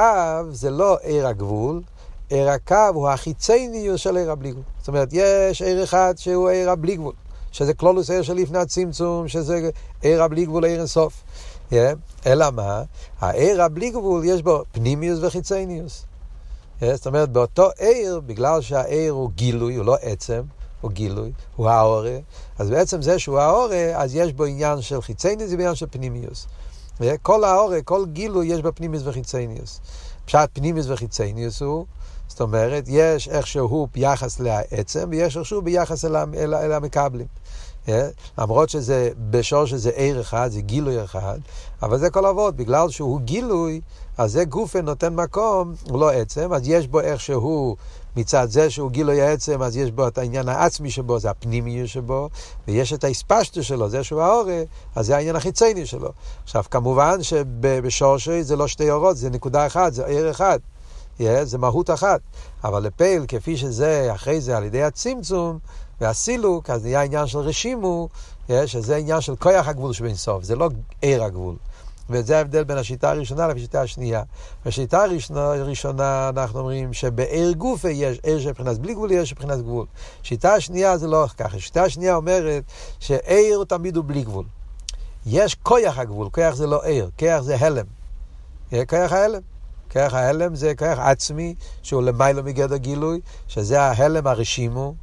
זה 0.51 0.71
לא 0.71 0.99
עיר 1.03 1.27
הגבול, 1.27 1.83
עיר 2.29 2.51
הקו 2.51 2.89
הוא 2.95 3.09
החיצניוס 3.09 4.01
של 4.01 4.17
עיר 4.17 4.31
הבלי 4.31 4.51
גבול. 4.51 4.63
זאת 4.79 4.89
אומרת, 4.89 5.09
יש 5.13 5.63
עיר 5.63 5.85
אחד 5.85 6.15
שהוא 6.17 6.49
עיר 6.49 6.71
הבלי 6.71 6.97
גבול. 6.97 7.13
שזה 7.53 7.75
כלולוס 7.75 8.11
עיר 8.11 8.23
של 8.23 8.35
לפני 8.35 8.59
הצמצום, 8.59 9.29
שזה 9.29 9.71
עיר 10.03 10.23
הבלי 10.23 10.47
גבול, 10.47 10.65
עיר 10.65 10.79
אינסוף. 10.79 11.23
Yeah. 11.71 11.75
אלא 12.27 12.51
מה? 12.51 12.83
העיר 13.21 13.63
הבלי 13.63 13.91
גבול 13.91 14.25
יש 14.25 14.43
בו 14.43 14.63
פנימיוס 14.73 15.19
וחיצניוס. 15.23 16.05
Yeah. 16.81 16.85
זאת 16.95 17.07
אומרת, 17.07 17.29
באותו 17.31 17.69
עיר, 17.79 18.21
בגלל 18.27 18.61
שהעיר 18.61 19.13
הוא 19.13 19.31
גילוי, 19.35 19.75
הוא 19.75 19.87
לא 19.87 19.97
עצם, 20.03 20.43
הוא 20.83 20.91
גילוי, 20.91 21.33
הוא 21.57 21.69
האורה, 21.69 22.19
אז 22.59 22.71
בעצם 22.71 23.03
זה 23.03 23.19
שהוא 23.19 23.39
האורה, 23.39 23.93
אז 23.95 24.15
יש 24.15 24.33
בו 24.33 24.45
עניין 24.45 24.83
של 24.83 25.03
חיצניוס 25.03 25.51
ועניין 25.51 25.75
של 25.75 25.87
פנימיוס. 25.91 26.47
כל 27.23 27.45
האורה, 27.45 27.83
כל 27.83 28.05
גילוי 28.13 28.47
יש 28.47 28.63
בו 28.63 28.69
פנימיוס 28.75 29.03
וחיצניוס. 29.07 29.81
פשט 30.25 30.49
פנימיוס 30.53 30.87
וחיצניוס 30.89 31.63
הוא 31.63 31.87
זאת 32.33 32.41
אומרת, 32.41 32.85
יש 32.87 33.29
איכשהו 33.29 33.89
ביחס 33.95 34.41
לעצם 34.41 35.09
ויש 35.11 35.37
איכשהו 35.37 35.63
ביחס 35.63 36.05
אל, 36.05 36.17
אל, 36.17 36.55
אל 36.55 36.73
המקבלים. 36.73 37.27
Yeah, 37.27 37.91
אה? 37.91 38.09
למרות 38.39 38.69
שזה 38.69 39.11
בשור 39.31 39.67
שזה 39.67 39.91
עיר 39.91 40.21
אחד, 40.21 40.51
זה 40.51 40.61
גילוי 40.61 41.05
אחד, 41.05 41.39
אבל 41.83 41.99
זה 41.99 42.11
כל 42.11 42.27
אבות, 42.27 42.57
בגלל 42.57 42.91
שהוא 42.91 43.21
גילוי, 43.21 43.81
אז 44.19 44.33
זה 44.33 44.45
גופה 44.45 44.81
נותן 44.81 45.15
מקום, 45.15 45.75
הוא 45.89 46.01
לא 46.01 46.11
עצם, 46.11 46.53
אז 46.53 46.69
יש 46.69 46.87
בו 46.87 47.01
איכשהו, 47.01 47.77
מצד 48.17 48.51
זה 48.51 48.71
שהוא 48.71 48.91
גילוי 48.91 49.23
העצם, 49.23 49.63
אז 49.63 49.77
יש 49.77 49.91
בו 49.91 50.09
את 50.09 50.19
העניין 50.19 50.49
העצמי 50.49 50.91
שבו, 50.91 51.19
זה 51.19 51.31
הפנימיות 51.31 51.89
שבו, 51.89 52.29
ויש 52.69 52.93
את 52.93 53.05
האספשטו 53.05 53.63
שלו, 53.63 53.89
זה 53.89 54.05
שהוא 54.05 54.23
האורה, 54.23 54.63
אז 54.95 55.07
זה 55.07 55.17
העניין 55.17 55.37
החיצייני 55.37 55.87
שלו. 55.87 56.13
עכשיו, 56.45 56.65
כמובן 56.71 57.23
שבשורשי 57.23 58.43
זה 58.43 58.57
לא 58.57 58.69
שתי 58.69 58.91
אורות, 58.91 59.17
זה 59.17 59.31
נקודה 59.31 59.67
אחת, 59.67 59.93
זה 59.93 60.07
עיר 60.07 60.31
אחד. 60.31 60.59
yeah, 61.21 61.45
זה 61.45 61.59
מהות 61.59 61.91
אחת. 61.91 62.21
אבל 62.65 62.83
לפייל, 62.83 63.25
כפי 63.29 63.57
שזה 63.57 64.09
אחרי 64.15 64.41
זה 64.41 64.57
על 64.57 64.65
ידי 64.65 64.83
הצמצום 64.83 65.59
והסילוק, 66.01 66.71
אז 66.71 66.85
נהיה 66.85 67.03
עניין 67.03 67.27
של 67.27 67.39
רשימו, 67.39 68.09
yeah, 68.49 68.53
שזה 68.67 68.97
עניין 68.97 69.21
של 69.21 69.37
כוח 69.37 69.69
הגבול 69.69 69.93
שבין 69.93 70.15
סוף, 70.15 70.45
זה 70.45 70.57
לא 70.57 70.69
עיר 71.01 71.25
הגבול. 71.25 71.55
וזה 72.13 72.39
ההבדל 72.39 72.65
בין 72.65 72.79
השיטה 72.79 73.11
הראשונה 73.11 73.47
לשיטה 73.47 73.81
השנייה. 73.81 74.23
בשיטה 74.67 75.05
הראשונה 75.35 76.29
אנחנו 76.29 76.59
אומרים 76.59 76.93
שבעיר 76.93 77.53
גופה 77.53 77.91
יש 77.91 78.19
עיר 78.23 78.41
שבחינת 78.41 78.79
בלי 78.79 78.95
גבול, 78.95 79.11
עיר 79.11 79.25
שבחינת 79.25 79.59
גבול. 79.59 79.87
שיטה 80.23 80.55
השנייה 80.55 80.97
זה 80.99 81.07
לא 81.07 81.27
ככה. 81.37 81.59
שיטה 81.59 81.85
השנייה 81.85 82.15
אומרת 82.15 82.63
שעיר 82.99 83.65
תמיד 83.69 83.97
הוא 83.97 84.05
בלי 84.07 84.23
גבול. 84.23 84.45
יש 85.27 85.55
כוח 85.55 85.99
הגבול, 85.99 86.29
כוח 86.33 86.55
זה 86.55 86.67
לא 86.67 86.85
עיר, 86.85 87.11
כוח 87.19 87.41
זה 87.41 87.57
הלם. 87.57 87.87
כוח 88.71 89.13
ההלם. 89.13 89.41
כרך 89.93 90.15
ההלם 90.15 90.55
זה 90.55 90.75
כרך 90.75 90.99
עצמי, 90.99 91.55
שהוא 91.83 92.03
למיילו 92.03 92.43
מגדר 92.43 92.77
גילוי, 92.77 93.21
שזה 93.49 93.83
ההלם 93.83 94.27
הרשימו, 94.27 94.95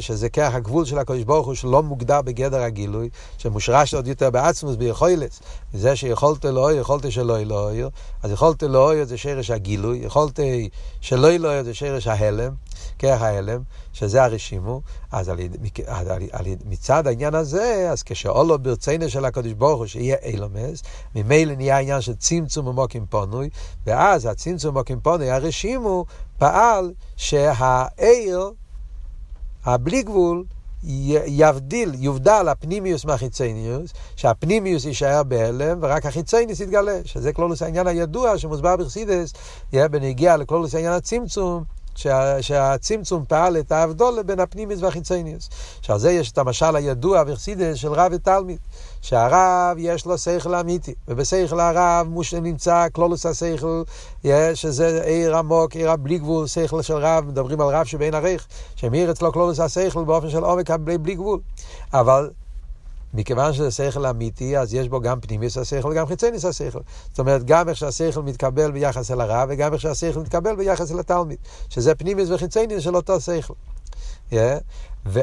שזה 0.00 0.28
כרך 0.28 0.54
הגבול 0.54 0.84
של 0.84 0.98
הקדוש 0.98 1.24
ברוך 1.24 1.46
הוא 1.46 1.54
שלא 1.54 1.82
מוגדר 1.82 2.22
בגדר 2.22 2.60
הגילוי, 2.60 3.08
שמושרש 3.38 3.94
עוד 3.94 4.06
יותר 4.06 4.30
בעצמוס, 4.30 4.76
ביכולת. 4.76 5.38
זה 5.74 5.96
שיכולת 5.96 6.44
לא 6.44 6.72
יכולת 6.72 7.12
שלא 7.12 7.38
אלוהיר, 7.38 7.90
אז 8.22 8.30
יכולת 8.30 8.62
לא 8.62 9.04
זה 9.04 9.16
שרש 9.16 9.50
הגילוי, 9.50 9.98
יכולת 9.98 10.40
שלא 11.00 11.30
אלוהיר 11.30 11.64
זה 11.64 11.74
שרש 11.74 12.06
ההלם, 12.06 12.52
כרך 12.98 13.22
ההלם, 13.22 13.62
שזה 13.92 14.24
הרשימו, 14.24 14.80
אז 15.12 15.28
על, 15.28 15.38
על, 15.86 16.08
על, 16.08 16.22
על, 16.32 16.46
מצד 16.64 17.06
העניין 17.06 17.34
הזה, 17.34 17.88
אז 17.92 18.02
כשאולו 18.02 18.58
ברצינו 18.58 19.08
של 19.08 19.24
הקדוש 19.24 19.52
ברוך 19.52 19.78
הוא 19.78 19.86
שיהיה 19.86 20.16
אילומס, 20.22 20.82
ממילא 21.14 21.54
נהיה 21.54 21.78
עניין 21.78 22.00
של 22.00 22.14
צמצום 22.14 22.66
ומוקים 22.66 23.06
פונוי, 23.06 23.50
ואז 23.86 24.26
הצמצום 24.26 24.76
ומוקים 24.76 25.00
פונוי, 25.00 25.30
הרשימו, 25.30 26.04
פעל 26.38 26.92
שהעיר, 27.16 28.50
הבלי 29.64 30.02
גבול, 30.02 30.44
יבדיל, 31.26 31.92
יובדל 31.98 32.46
הפנימיוס 32.48 33.04
מהחיצניוס, 33.04 33.92
שהפנימיוס 34.16 34.84
יישאר 34.84 35.22
בהלם, 35.22 35.78
ורק 35.80 36.06
החיצניוס 36.06 36.60
יתגלה, 36.60 37.00
שזה 37.04 37.32
כלולוס 37.32 37.62
העניין 37.62 37.86
הידוע 37.86 38.38
שמוסבר 38.38 38.76
בחסידס, 38.76 39.32
בנגיע 39.72 40.36
לכלולוס 40.36 40.74
העניין 40.74 40.92
הצמצום, 40.92 41.64
שה, 41.94 42.42
שהצמצום 42.42 43.24
פעל 43.28 43.56
את 43.56 43.72
ההבדול 43.72 44.22
בין 44.22 44.40
הפנימיס 44.40 44.82
והחיצוניוס. 44.82 45.48
שעל 45.82 45.98
זה 45.98 46.12
יש 46.12 46.32
את 46.32 46.38
המשל 46.38 46.76
הידוע 46.76 47.22
וחסידס 47.26 47.76
של 47.76 47.92
רב 47.92 48.12
ותלמיד, 48.14 48.58
שהרב 49.00 49.76
יש 49.78 50.06
לו 50.06 50.18
שכל 50.18 50.54
אמיתי, 50.54 50.94
ובשכל 51.08 51.60
הרב 51.60 52.06
מוש 52.08 52.34
נמצא 52.34 52.86
כלולוס 52.92 53.26
השכל, 53.26 53.82
שזה 54.54 55.02
עיר 55.04 55.36
עמוק, 55.36 55.76
עיר 55.76 55.90
הבלי 55.90 56.18
גבול, 56.18 56.46
שכל 56.46 56.82
של 56.82 56.96
רב, 56.96 57.24
מדברים 57.24 57.60
על 57.60 57.68
רב 57.68 57.84
שבין 57.84 58.14
עריך, 58.14 58.46
שמאיר 58.76 59.10
אצלו 59.10 59.32
כלולוס 59.32 59.60
השכל 59.60 60.04
באופן 60.04 60.30
של 60.30 60.44
עומק 60.44 60.70
בלי 60.70 61.14
גבול. 61.14 61.40
אבל 61.92 62.30
מכיוון 63.14 63.52
שזה 63.52 63.70
שכל 63.70 64.06
אמיתי, 64.06 64.58
אז 64.58 64.74
יש 64.74 64.88
בו 64.88 65.00
גם 65.00 65.20
פנימיוס 65.20 65.58
השכל 65.58 65.88
וגם 65.88 66.06
חיצוניוס 66.06 66.44
השכל. 66.44 66.80
זאת 67.10 67.18
אומרת, 67.18 67.44
גם 67.44 67.68
איך 67.68 67.76
שהשכל 67.76 68.22
מתקבל 68.22 68.70
ביחס 68.70 69.10
אל 69.10 69.20
הרב, 69.20 69.48
וגם 69.52 69.72
איך 69.72 69.80
שהשכל 69.82 70.20
מתקבל 70.20 70.56
ביחס 70.56 70.92
אל 70.92 70.98
התלמיד. 70.98 71.38
שזה 71.68 71.94
פנימיוס 71.94 72.30
וחיצוניוס 72.30 72.84
של 72.84 72.96
אותו 72.96 73.20
שכל. 73.20 73.54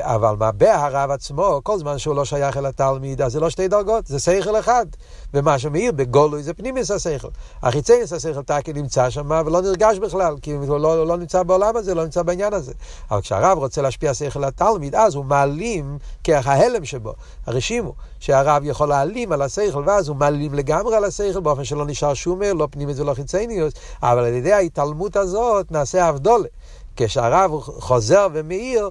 אבל 0.01 0.35
מה 0.39 0.51
בהרב 0.51 1.11
עצמו, 1.11 1.59
כל 1.63 1.77
זמן 1.77 1.97
שהוא 1.97 2.15
לא 2.15 2.25
שייך 2.25 2.57
אל 2.57 2.65
התלמיד, 2.65 3.21
אז 3.21 3.31
זה 3.31 3.39
לא 3.39 3.49
שתי 3.49 3.67
דרגות, 3.67 4.07
זה 4.07 4.19
שכל 4.19 4.59
אחד. 4.59 4.85
ומה 5.33 5.59
שמאיר 5.59 5.91
בגולוי 5.91 6.43
זה 6.43 6.53
פנימיס 6.53 6.91
השכל. 6.91 7.27
החיצייניס 7.63 8.13
השכל 8.13 8.41
טקי 8.41 8.73
נמצא 8.73 9.09
שם 9.09 9.41
ולא 9.45 9.61
נרגש 9.61 9.97
בכלל, 9.97 10.35
כי 10.41 10.53
הוא 10.53 10.79
לא, 10.79 10.95
הוא 10.95 11.07
לא 11.07 11.17
נמצא 11.17 11.43
בעולם 11.43 11.77
הזה, 11.77 11.95
לא 11.95 12.03
נמצא 12.03 12.23
בעניין 12.23 12.53
הזה. 12.53 12.73
אבל 13.11 13.21
כשהרב 13.21 13.57
רוצה 13.57 13.81
להשפיע 13.81 14.13
שכל 14.13 14.43
התלמיד, 14.43 14.95
אז 14.95 15.15
הוא 15.15 15.25
מעלים 15.25 15.97
כרך 16.23 16.47
ההלם 16.47 16.85
שבו, 16.85 17.13
הרשימו, 17.45 17.93
שהרב 18.19 18.63
יכול 18.65 18.89
להעלים 18.89 19.31
על 19.31 19.41
השכל, 19.41 19.83
ואז 19.85 20.07
הוא 20.07 20.15
מעלים 20.15 20.53
לגמרי 20.53 20.95
על 20.95 21.03
השכל, 21.03 21.39
באופן 21.39 21.63
שלא 21.63 21.85
נשאר 21.85 22.13
שום 22.13 22.41
לא 22.41 22.67
פנימיס 22.71 22.99
ולא 22.99 23.13
חיצייניוס, 23.13 23.73
אבל 24.03 24.19
על 24.25 24.33
ידי 24.33 24.53
ההתעלמות 24.53 25.15
הזאת 25.15 25.71
נעשה 25.71 26.05
הבדולה. 26.05 26.47
כשהרב 26.95 27.51
חוזר 27.61 28.27
ומאיר, 28.33 28.89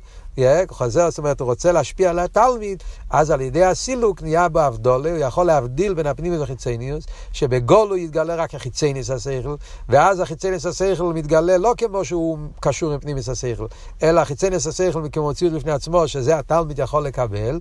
חוזר, 0.70 1.10
זאת 1.10 1.18
אומרת, 1.18 1.40
הוא 1.40 1.46
רוצה 1.46 1.72
להשפיע 1.72 2.10
על 2.10 2.18
התלמיד, 2.18 2.82
אז 3.10 3.30
על 3.30 3.40
ידי 3.40 3.64
הסילוק 3.64 4.22
נהיה 4.22 4.48
בו 4.48 4.60
הבדולה, 4.60 5.10
הוא 5.10 5.18
יכול 5.18 5.46
להבדיל 5.46 5.94
בין 5.94 6.06
הפנימיוס 6.06 6.40
והחיצניוס, 6.40 7.04
שבגולו 7.32 7.96
יתגלה 7.96 8.34
רק 8.34 8.54
החיצניוס 8.54 9.10
השכל, 9.10 9.54
ואז 9.88 10.20
החיצניוס 10.20 10.66
השכל 10.66 11.12
מתגלה 11.14 11.56
לא 11.56 11.74
כמו 11.76 12.04
שהוא 12.04 12.38
קשור 12.60 12.92
עם 12.92 12.98
פנימיוס 13.00 13.28
השכל, 13.28 13.66
אלא 14.02 14.20
החיצניוס 14.20 14.66
השכל 14.66 15.02
כמציאות 15.12 15.54
בפני 15.54 15.72
עצמו, 15.72 16.08
שזה 16.08 16.38
התלמיד 16.38 16.78
יכול 16.78 17.04
לקבל, 17.04 17.58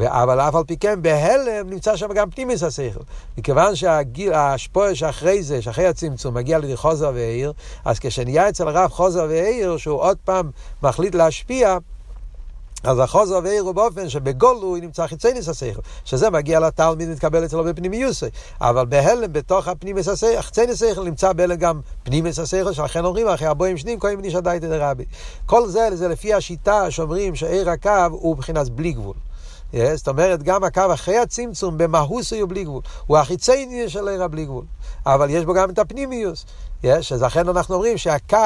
אבל 0.00 0.40
אף 0.40 0.54
על 0.54 0.64
פי 0.64 0.76
כן 0.76 1.02
בהלם 1.02 1.70
נמצא 1.70 1.96
שם 1.96 2.12
גם 2.12 2.30
פנימיוס 2.30 2.62
השכל. 2.62 3.00
מכיוון 3.38 3.74
שהשפועה 3.74 4.94
שאחרי 4.94 5.42
זה, 5.42 5.62
שאחרי 5.62 5.86
הצמצום, 5.86 6.34
מגיע 6.34 6.58
לידי 6.58 6.76
חוזר 6.76 7.10
ועיר, 7.14 7.52
אז 7.84 7.98
כשנהיה 7.98 8.48
אצל 8.48 8.68
הרב 8.68 8.90
חוזר 8.90 9.26
ועיר, 9.28 9.76
שהוא 9.76 10.00
עוד 10.00 10.16
פעם 10.24 10.50
מחליט 10.82 11.14
להשפיע, 11.14 11.78
אז 12.84 12.98
החוזר 12.98 13.40
ואיר 13.44 13.62
הוא 13.62 13.72
באופן 13.72 14.08
שבגולו 14.08 14.76
נמצא 14.76 15.06
חיצייניס 15.06 15.48
השכל, 15.48 15.80
שזה 16.04 16.30
מגיע 16.30 16.60
לתלמיד 16.60 17.08
להתקבל 17.08 17.44
אצלו 17.44 17.64
בפנימיוסי. 17.64 18.26
אבל 18.60 18.86
בהלם, 18.86 19.32
בתוך 19.32 19.68
הפנימיס 19.68 20.08
השכל, 20.08 20.40
חיצייניס 20.40 20.82
השכל 20.82 21.04
נמצא 21.04 21.32
בהלם 21.32 21.56
גם 21.56 21.80
פנימיס 22.02 22.38
השכל, 22.38 22.72
שלכן 22.72 23.04
אומרים 23.04 23.28
אחרי 23.28 23.46
הבוים 23.48 23.78
שנים, 23.78 23.98
קוראים 23.98 24.18
מנישא 24.18 24.40
דייתא 24.40 24.68
דרבי. 24.68 25.04
כל 25.46 25.68
זה, 25.68 25.88
זה 25.92 26.08
לפי 26.08 26.34
השיטה 26.34 26.90
שאומרים 26.90 27.34
שעיר 27.34 27.70
הקו 27.70 28.06
הוא 28.10 28.36
מבחינת 28.36 28.68
בלי 28.68 28.92
גבול. 28.92 29.14
Yeah, 29.72 29.76
זאת 29.94 30.08
אומרת, 30.08 30.42
גם 30.42 30.64
הקו 30.64 30.82
אחרי 30.94 31.18
הצמצום, 31.18 31.78
במהוס 31.78 32.32
הוא 32.32 32.48
בלי 32.48 32.64
גבול. 32.64 32.82
הוא 33.06 33.18
החיצייני 33.18 33.88
של 33.88 34.08
עיר 34.08 34.22
הבלי 34.22 34.44
גבול. 34.44 34.64
אבל 35.06 35.30
יש 35.30 35.44
בו 35.44 35.54
גם 35.54 35.70
את 35.70 35.78
הפנימיוס. 35.78 36.44
יש, 36.82 37.12
אז 37.12 37.22
לכן 37.22 37.48
אנחנו 37.48 37.74
אומרים 37.74 37.98
שהקו... 37.98 38.36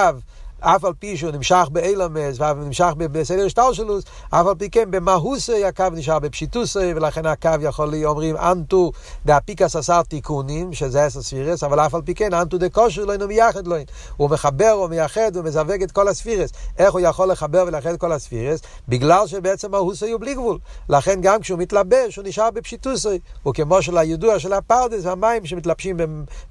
אף 0.61 0.85
על 0.85 0.93
פי 0.99 1.17
שהוא 1.17 1.31
נמשך 1.31 1.69
באילמס 1.73 2.41
ונמשך 2.41 2.93
בסדר 2.99 3.49
שטלשלוס, 3.49 4.05
אף 4.31 4.47
על 4.47 4.55
פי 4.55 4.71
כן 4.71 4.91
במהוסי 4.91 5.65
הקו 5.65 5.85
נשאר 5.93 6.19
בפשיטוסי, 6.19 6.95
ולכן 6.95 7.27
הקו 7.27 7.51
יכול 7.61 7.89
להיות, 7.89 8.11
אומרים, 8.11 8.37
אנטו 8.37 8.93
דאפיקת 9.27 9.77
עשר 9.77 10.03
תיקונין, 10.03 10.73
שזה 10.73 11.05
עשר 11.05 11.23
ספירות, 11.23 11.65
אבל 11.65 11.81
אף 11.81 11.95
על 11.95 12.03
פי 12.03 12.15
כן, 12.15 12.35
אנת 12.35 12.59
הוא 12.59 13.05
דקשיר 13.05 13.13
לון 13.13 13.29
ומייחד 13.29 13.67
לון. 13.67 13.77
הוא 14.17 14.31
מחבר, 14.31 14.71
הוא 14.71 14.89
מייחד, 14.89 15.37
הוא 15.37 15.45
מזווג 15.45 15.83
את 15.83 15.93
כל 15.93 16.09
הספירות. 16.09 16.51
איך 16.79 16.93
הוא 16.93 17.01
יכול 17.01 17.31
לחבר 17.31 17.65
ולאחד 17.67 17.91
את 17.91 18.01
כל 18.01 18.13
הספירות? 18.13 18.61
בגלל 18.89 19.27
שבעצם 19.27 19.71
מהותו 19.71 20.11
הוא 20.11 20.21
בלי 20.21 20.35
גבול. 20.35 20.59
לכן 20.89 21.21
גם 21.21 21.41
כשהוא 21.41 21.59
מתלבש, 21.59 22.17
הוא 22.17 22.25
נשאר 22.25 22.51
בפשיטותו. 22.51 23.19
הוא 23.43 23.55
כמו 23.55 23.83
משל 23.83 23.99
הידוע 23.99 24.39
של 24.39 24.53
הפרדס, 24.53 25.07
המים 25.07 25.47
שמתלבשים 25.47 25.97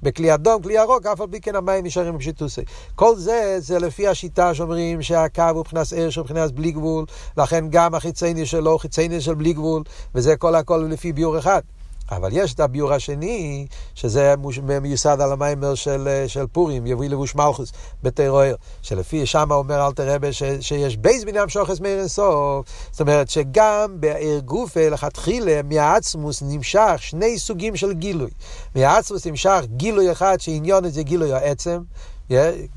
בכלי 0.02 0.34
אדום, 0.34 0.62
כלי 0.62 0.74
ירוק, 0.74 1.06
אף 1.06 1.20
על 1.20 1.26
פי 1.30 1.40
כן 1.40 1.56
המים 1.56 1.84
נשארים 1.84 2.16
בפשיטותו. 2.16 2.62
כל 2.94 3.16
זה, 3.16 3.56
זה 3.58 3.78
לפי 3.78 4.05
השיטה 4.06 4.54
שאומרים 4.54 5.02
שהקו 5.02 5.42
הוא 5.42 5.60
מבחינת 5.60 5.92
אור 5.96 6.10
של 6.10 6.20
מבחינת 6.20 6.52
בלי 6.52 6.72
גבול, 6.72 7.04
לכן 7.36 7.64
גם 7.70 7.94
החיצוניות 7.94 8.46
שלו 8.46 8.70
הוא 8.70 8.80
חיצוניות 8.80 9.20
של 9.20 9.34
בלי 9.34 9.52
גבול, 9.52 9.82
וזה 10.14 10.36
כל 10.36 10.54
הכל 10.54 10.86
לפי 10.90 11.12
ביור 11.12 11.38
אחד. 11.38 11.60
אבל 12.10 12.28
יש 12.32 12.54
את 12.54 12.60
הביור 12.60 12.92
השני, 12.92 13.66
שזה 13.94 14.34
מיוסד 14.82 15.20
על 15.20 15.32
המיימר 15.32 15.74
של, 15.74 16.24
של 16.26 16.46
פורים, 16.46 16.86
יביא 16.86 17.08
לבוש 17.08 17.34
מלכוס 17.34 17.72
בטרור, 18.02 18.42
שלפי 18.82 19.26
שם 19.26 19.52
אומר 19.52 19.86
אלתר 19.86 20.14
רבה 20.14 20.32
שיש 20.60 20.96
בייס 20.96 21.24
בניין 21.24 21.48
שוחס 21.48 21.80
מאיר 21.80 21.98
אינסוף. 21.98 22.66
זאת 22.90 23.00
אומרת 23.00 23.30
שגם 23.30 23.96
בעיר 24.00 24.40
גופה 24.40 24.88
לכתחילה 24.88 25.60
מהעצמוס 25.64 26.42
נמשך 26.42 26.94
שני 26.98 27.38
סוגים 27.38 27.76
של 27.76 27.92
גילוי. 27.92 28.30
מהעצמוס 28.74 29.26
נמשך 29.26 29.60
גילוי 29.76 30.12
אחד 30.12 30.40
שעניון 30.40 30.84
את 30.84 30.92
זה 30.92 31.02
גילוי 31.02 31.32
העצם. 31.32 31.80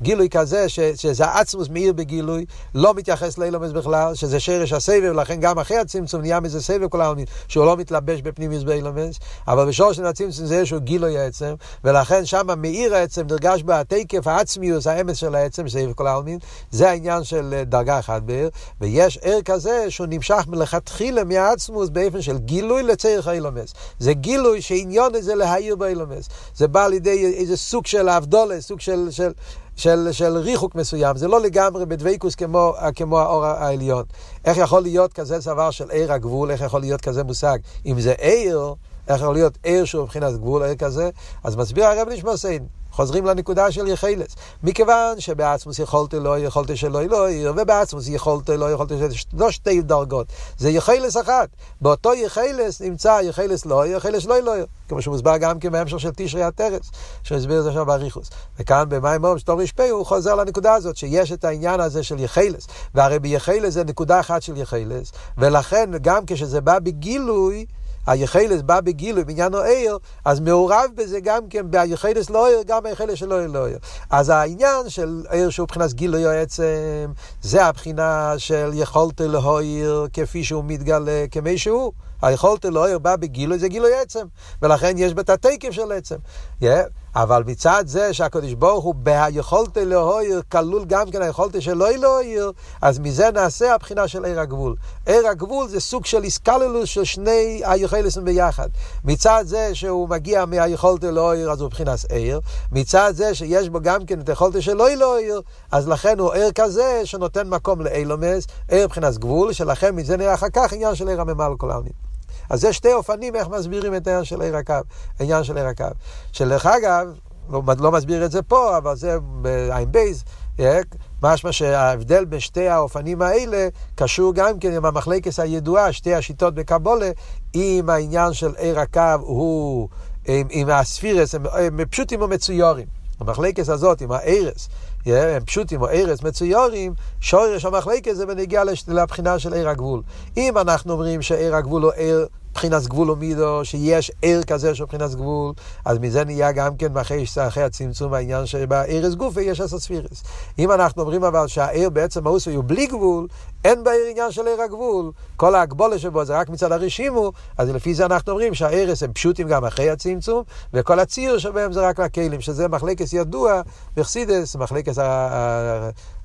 גילוי 0.02 0.28
כזה, 0.28 0.68
ש, 0.68 0.80
שזה 0.80 1.24
עצמוס 1.24 1.68
מאיר 1.68 1.92
בגילוי, 1.92 2.44
לא 2.74 2.94
מתייחס 2.94 3.38
לאילומס 3.38 3.72
בכלל, 3.72 4.14
שזה 4.14 4.40
שרש 4.40 4.72
הסבב, 4.72 5.12
לכן 5.12 5.40
גם 5.40 5.58
אחרי 5.58 5.76
הצמצום 5.76 6.20
נהיה 6.20 6.40
מזה 6.40 6.62
סבב 6.62 6.88
כל 6.88 7.00
העולמין, 7.00 7.24
שהוא 7.48 7.66
לא 7.66 7.76
מתלבש 7.76 8.22
בפנימיוס 8.22 8.62
באילומס, 8.62 9.18
אבל 9.48 9.68
בשור 9.68 9.92
של 9.92 10.06
הצמצום 10.06 10.46
זה 10.46 10.66
שהוא 10.66 10.80
גילוי 10.80 11.18
העצם, 11.18 11.54
ולכן 11.84 12.26
שם 12.26 12.46
מאיר 12.56 12.94
העצם, 12.94 13.26
נרגש 13.30 13.62
בה 13.62 13.80
התקף, 13.80 14.26
העצמיוס, 14.26 14.86
האמס 14.86 15.16
של 15.16 15.34
העצם, 15.34 15.68
סבב 15.68 15.92
כל 15.92 16.06
העולמין, 16.06 16.38
זה 16.70 16.90
העניין 16.90 17.24
של 17.24 17.54
אה, 17.56 17.64
דרגה 17.64 17.98
אחת 17.98 18.22
בעיר, 18.22 18.50
ויש 18.80 19.18
ער 19.22 19.42
כזה 19.44 19.86
שהוא 19.88 20.06
נמשך 20.10 20.44
מלכתחילה 20.48 21.24
מהעצמוס 21.24 21.88
באופן 21.88 22.22
של 22.22 22.38
גילוי 22.38 22.82
לצריך 22.82 23.26
האילומס. 23.26 23.74
זה 23.98 24.12
גילוי 24.12 24.62
שעניון 24.62 25.12
זה 25.20 25.34
להעיר 25.34 25.76
באילומס. 25.76 26.28
זה 26.54 26.68
בא 26.68 26.86
לידי 26.86 27.34
איזה 27.34 27.56
סוג 27.56 27.86
של 27.86 28.08
אבדולה, 28.08 28.60
סוג 28.60 28.80
של, 28.80 29.08
של, 29.10 29.32
של, 29.80 30.08
של 30.12 30.36
ריחוק 30.36 30.74
מסוים, 30.74 31.16
זה 31.16 31.28
לא 31.28 31.40
לגמרי 31.40 31.86
בדבקוס 31.86 32.34
כמו, 32.34 32.74
כמו 32.94 33.18
האור 33.18 33.44
העליון. 33.44 34.04
איך 34.44 34.58
יכול 34.58 34.82
להיות 34.82 35.12
כזה 35.12 35.38
דבר 35.38 35.70
של 35.70 35.90
עיר 35.90 36.12
הגבול, 36.12 36.50
איך 36.50 36.60
יכול 36.60 36.80
להיות 36.80 37.00
כזה 37.00 37.24
מושג? 37.24 37.58
אם 37.86 38.00
זה 38.00 38.12
עיר, 38.12 38.74
איך 39.08 39.20
יכול 39.20 39.34
להיות 39.34 39.58
עיר 39.62 39.84
שהוא 39.84 40.02
מבחינת 40.02 40.34
גבול, 40.34 40.62
עיר 40.62 40.74
כזה? 40.74 41.10
אז 41.44 41.56
מסביר 41.56 41.84
הרב 41.84 42.08
נשמוסיין, 42.08 42.66
חוזרים 43.00 43.26
לנקודה 43.26 43.72
של 43.72 43.88
יחילס. 43.88 44.36
מכיוון 44.62 45.20
שבעצמוס 45.20 45.78
יכולת 45.78 46.14
לא, 46.14 46.38
יכולת 46.38 46.76
שלא 46.76 47.02
לא, 47.02 47.26
ובעצמוס 47.50 48.08
יכולת 48.08 48.48
לא, 48.48 48.72
יכולת 48.72 48.88
שלא, 48.88 49.08
לא 49.32 49.50
שתי 49.50 49.82
דרגות. 49.82 50.26
זה 50.58 50.70
יחילס 50.70 51.16
אחת. 51.16 51.48
באותו 51.80 52.14
יחילס 52.14 52.80
נמצא 52.80 53.20
יחילס 53.22 53.66
לא, 53.66 53.86
יחילס 53.86 54.26
לא 54.26 54.42
לא. 54.42 54.52
כמו 54.88 55.02
שמוסבר 55.02 55.36
גם 55.36 55.58
כן 55.58 55.72
בהמשך 55.72 56.00
של 56.00 56.10
תשרי 56.16 56.42
הטרס, 56.42 56.90
שהסביר 57.22 57.58
את 57.58 57.62
זה 57.62 57.68
עכשיו 57.68 57.86
באריכוס. 57.86 58.30
וכאן 58.58 58.84
במים 58.88 59.20
מום 59.20 59.38
שטור 59.38 59.62
רשפי 59.62 59.88
הוא 59.88 60.06
חוזר 60.06 60.34
לנקודה 60.34 60.74
הזאת, 60.74 60.96
שיש 60.96 61.32
את 61.32 61.44
העניין 61.44 61.80
הזה 61.80 62.02
של 62.02 62.18
יחילס. 62.18 62.66
והרי 62.94 63.18
ביחילס 63.18 63.74
זה 63.74 63.84
נקודה 63.84 64.20
אחת 64.20 64.42
של 64.42 64.56
יחילס, 64.56 65.12
ולכן 65.38 65.90
גם 66.02 66.22
כשזה 66.26 66.60
בא 66.60 66.78
בגילוי, 66.78 67.66
היחלס 68.06 68.62
בא 68.62 68.80
בגילוי, 68.80 69.24
בעניין 69.24 69.54
העיר, 69.54 69.98
אז 70.24 70.40
מעורב 70.40 70.90
בזה 70.94 71.20
גם 71.20 71.48
כן, 71.50 71.70
ביחלס 71.70 72.30
לא 72.30 72.48
עיר, 72.48 72.62
גם 72.66 72.82
ביחלס 72.82 73.18
שלא 73.18 73.40
עיר 73.40 73.50
לא 73.50 73.66
עיר. 73.66 73.78
אז 74.10 74.28
העניין 74.28 74.88
של 74.88 75.22
עיר 75.30 75.50
שהוא 75.50 75.64
מבחינת 75.64 75.92
גילוי 75.92 76.26
העצם, 76.26 77.12
זה 77.42 77.64
הבחינה 77.64 78.34
של 78.38 78.70
יכולת 78.74 79.20
להועיר 79.20 80.06
כפי 80.12 80.44
שהוא 80.44 80.64
מתגלה 80.66 81.24
כמי 81.30 81.58
שהוא. 81.58 81.92
היכולת 82.22 82.64
להועיר 82.64 82.98
בא 82.98 83.16
בגילוי, 83.16 83.58
זה 83.58 83.68
גילוי 83.68 83.94
עצם, 84.02 84.26
ולכן 84.62 84.94
יש 84.98 85.14
בה 85.14 85.22
את 85.22 85.30
התקף 85.30 85.70
של 85.70 85.92
עצם. 85.92 86.16
Yeah. 86.62 86.66
אבל 87.14 87.42
מצד 87.46 87.84
זה 87.86 88.14
שהקדוש 88.14 88.54
ברוך 88.54 88.84
הוא 88.84 88.94
ביכולת 88.94 89.76
להויר 89.76 90.42
כלול 90.52 90.84
גם 90.84 91.10
כן 91.10 91.22
היכולת 91.22 91.62
שלא 91.62 91.90
להויר, 91.90 92.52
אז 92.82 92.98
מזה 92.98 93.30
נעשה 93.30 93.74
הבחינה 93.74 94.08
של 94.08 94.24
עיר 94.24 94.40
הגבול. 94.40 94.74
עיר 95.06 95.28
הגבול 95.28 95.68
זה 95.68 95.80
סוג 95.80 96.06
של 96.06 96.24
איסקללוס 96.24 96.88
של 96.88 97.04
שני 97.04 97.62
היכולסים 97.64 98.24
ביחד. 98.24 98.68
מצד 99.04 99.44
זה 99.46 99.74
שהוא 99.74 100.08
מגיע 100.08 100.44
מהיכולת 100.44 101.04
להויר, 101.04 101.50
אז 101.50 101.60
הוא 101.60 101.66
מבחינת 101.66 101.98
עיר. 102.10 102.40
מצד 102.72 103.12
זה 103.14 103.34
שיש 103.34 103.68
בו 103.68 103.80
גם 103.80 104.06
כן 104.06 104.20
את 104.20 104.28
היכולת 104.28 104.62
שלא 104.62 104.90
להויר, 104.90 105.40
אז 105.72 105.88
לכן 105.88 106.18
הוא 106.18 106.32
עיר 106.32 106.52
כזה 106.52 107.00
שנותן 107.04 107.48
מקום 107.48 107.80
לאילומס, 107.80 108.46
עיר 108.68 108.86
מבחינת 108.86 109.18
גבול, 109.18 109.52
שלכן 109.52 109.94
מזה 109.94 110.16
נראה 110.16 110.34
אחר 110.34 110.50
כך 110.52 110.72
עניין 110.72 110.94
של 110.94 111.08
עיר 111.08 111.20
הממל 111.20 111.52
כל 111.58 111.70
העמים. 111.70 112.09
אז 112.50 112.60
זה 112.60 112.72
שתי 112.72 112.92
אופנים 112.92 113.36
איך 113.36 113.48
מסבירים 113.48 113.96
את 113.96 114.06
העניין 114.06 114.24
של 114.24 114.40
עיר 114.42 114.56
הקו, 114.56 114.74
העניין 115.18 115.44
של 115.44 115.56
עיר 115.56 115.66
הקו. 115.66 115.84
שלדרך 116.32 116.66
אגב, 116.66 117.06
לא, 117.50 117.62
לא 117.78 117.92
מסביר 117.92 118.24
את 118.24 118.30
זה 118.30 118.42
פה, 118.42 118.76
אבל 118.76 118.96
זה 118.96 119.18
בעין 119.20 119.92
בייז, 119.92 120.24
אה, 120.60 120.80
משמע 121.22 121.52
שההבדל 121.52 122.24
בין 122.24 122.40
שתי 122.40 122.68
האופנים 122.68 123.22
האלה 123.22 123.68
קשור 123.94 124.34
גם 124.34 124.58
כן 124.58 124.72
עם 124.72 124.84
המחלקת 124.84 125.38
הידועה, 125.38 125.92
שתי 125.92 126.14
השיטות 126.14 126.54
בקבולה, 126.54 127.10
עם 127.52 127.90
העניין 127.90 128.32
של 128.32 128.54
עיר 128.56 128.80
הקו 128.80 129.16
הוא, 129.20 129.88
עם, 130.26 130.46
עם 130.50 130.70
הספירס, 130.70 131.34
הם, 131.34 131.46
הם 131.46 131.80
פשוטים 131.90 132.22
ומצויורים. 132.22 132.86
המחלקת 133.20 133.68
הזאת 133.68 134.00
עם 134.00 134.12
הארס, 134.12 134.68
אה, 135.06 135.36
הם 135.36 135.44
פשוטים 135.44 135.82
או 135.82 135.88
ארס 135.88 136.22
מצויורים, 136.22 136.94
שורש 137.20 137.64
המחלקת 137.64 138.16
זה 138.16 138.26
בנגיע 138.26 138.62
לבחינה 138.88 139.38
של 139.38 139.54
עיר 139.54 139.68
הגבול. 139.68 140.02
אם 140.36 140.58
אנחנו 140.58 140.92
אומרים 140.92 141.22
שעיר 141.22 141.56
הגבול 141.56 141.82
הוא 141.82 141.92
עיר 141.92 142.26
מבחינת 142.50 142.86
גבול 142.86 143.10
ומידו, 143.10 143.64
שיש 143.64 144.10
ער 144.22 144.42
כזה 144.42 144.74
של 144.74 144.82
מבחינת 144.84 145.14
גבול, 145.14 145.52
אז 145.84 145.98
מזה 145.98 146.24
נהיה 146.24 146.52
גם 146.52 146.76
כן 146.76 146.96
אחרי, 146.96 147.24
אחרי 147.48 147.62
הצמצום 147.62 148.14
העניין 148.14 148.46
שבערס 148.46 149.14
גופה 149.14 149.40
יש 149.40 149.60
עשר 149.60 149.78
ספירס. 149.78 150.22
אם 150.58 150.70
אנחנו 150.70 151.02
אומרים 151.02 151.24
אבל 151.24 151.46
שהער 151.46 151.90
בעצם 151.90 152.24
מהוס 152.24 152.48
הוא 152.48 152.64
בלי 152.66 152.86
גבול, 152.86 153.26
אין 153.64 153.84
בעיר 153.84 154.06
עניין 154.10 154.30
של 154.30 154.46
עיר 154.46 154.62
הגבול, 154.62 155.10
כל 155.36 155.54
ההגבולה 155.54 155.98
שבו 155.98 156.24
זה 156.24 156.38
רק 156.38 156.48
מצד 156.48 156.72
הרשימו, 156.72 157.32
אז 157.58 157.68
לפי 157.68 157.94
זה 157.94 158.06
אנחנו 158.06 158.32
אומרים 158.32 158.54
שהערס 158.54 159.02
הם 159.02 159.12
פשוטים 159.12 159.48
גם 159.48 159.64
אחרי 159.64 159.90
הצמצום, 159.90 160.42
וכל 160.74 161.00
הציר 161.00 161.38
שבהם 161.38 161.72
זה 161.72 161.88
רק 161.88 162.00
לכלים, 162.00 162.40
שזה 162.40 162.68
מחלקס 162.68 163.12
ידוע, 163.12 163.60
בחסידס, 163.96 164.56
מחלקס 164.56 164.98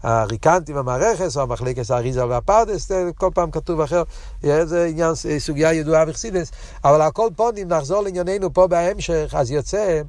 הריקנטים 0.05 0.77
המערכס, 0.77 1.37
או 1.37 1.41
המחלקס 1.41 1.91
האריזה 1.91 2.27
והפרדס, 2.27 2.91
כל 3.17 3.29
פעם 3.33 3.51
כתוב 3.51 3.81
אחר, 3.81 4.03
זה 4.41 4.85
עניין, 4.85 5.11
סוגיה 5.37 5.73
ידועה 5.73 6.05
בחסידס, 6.05 6.51
אבל 6.83 7.01
על 7.01 7.11
כל 7.11 7.29
פונים 7.35 7.67
נחזור 7.67 8.01
לענייננו 8.01 8.53
פה 8.53 8.67
בהמשך, 8.67 9.33
אז 9.37 9.51
יוצא 9.51 10.01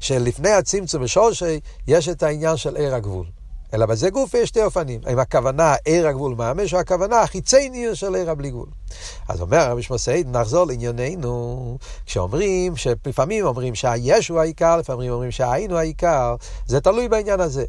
שלפני 0.00 0.50
הצמצום 0.50 1.02
בשורשי, 1.02 1.60
יש 1.86 2.08
את 2.08 2.22
העניין 2.22 2.56
של 2.56 2.76
עיר 2.76 2.94
הגבול. 2.94 3.26
אלא 3.74 3.86
בזה 3.86 4.10
גוף 4.10 4.34
יש 4.34 4.48
שתי 4.48 4.62
אופנים. 4.62 5.00
האם 5.06 5.18
הכוונה 5.18 5.74
עיר 5.84 6.08
הגבול 6.08 6.34
ממש, 6.34 6.74
או 6.74 6.78
הכוונה 6.78 7.20
החיצי 7.20 7.86
של 7.94 8.14
עיר 8.14 8.30
הבלי 8.30 8.50
גבול. 8.50 8.68
אז 9.28 9.40
אומר 9.40 9.58
הרבי 9.58 9.82
שמוסייד, 9.82 10.36
נחזור 10.36 10.66
לענייננו, 10.66 11.78
כשאומרים, 12.06 12.74
לפעמים 13.06 13.46
אומרים 13.46 13.74
שהיש 13.74 14.28
הוא 14.28 14.40
העיקר, 14.40 14.76
לפעמים 14.76 15.12
אומרים 15.12 15.30
שהעין 15.30 15.70
הוא 15.70 15.78
העיקר, 15.78 16.36
זה 16.66 16.80
תלוי 16.80 17.08
בעניין 17.08 17.40
הזה. 17.40 17.64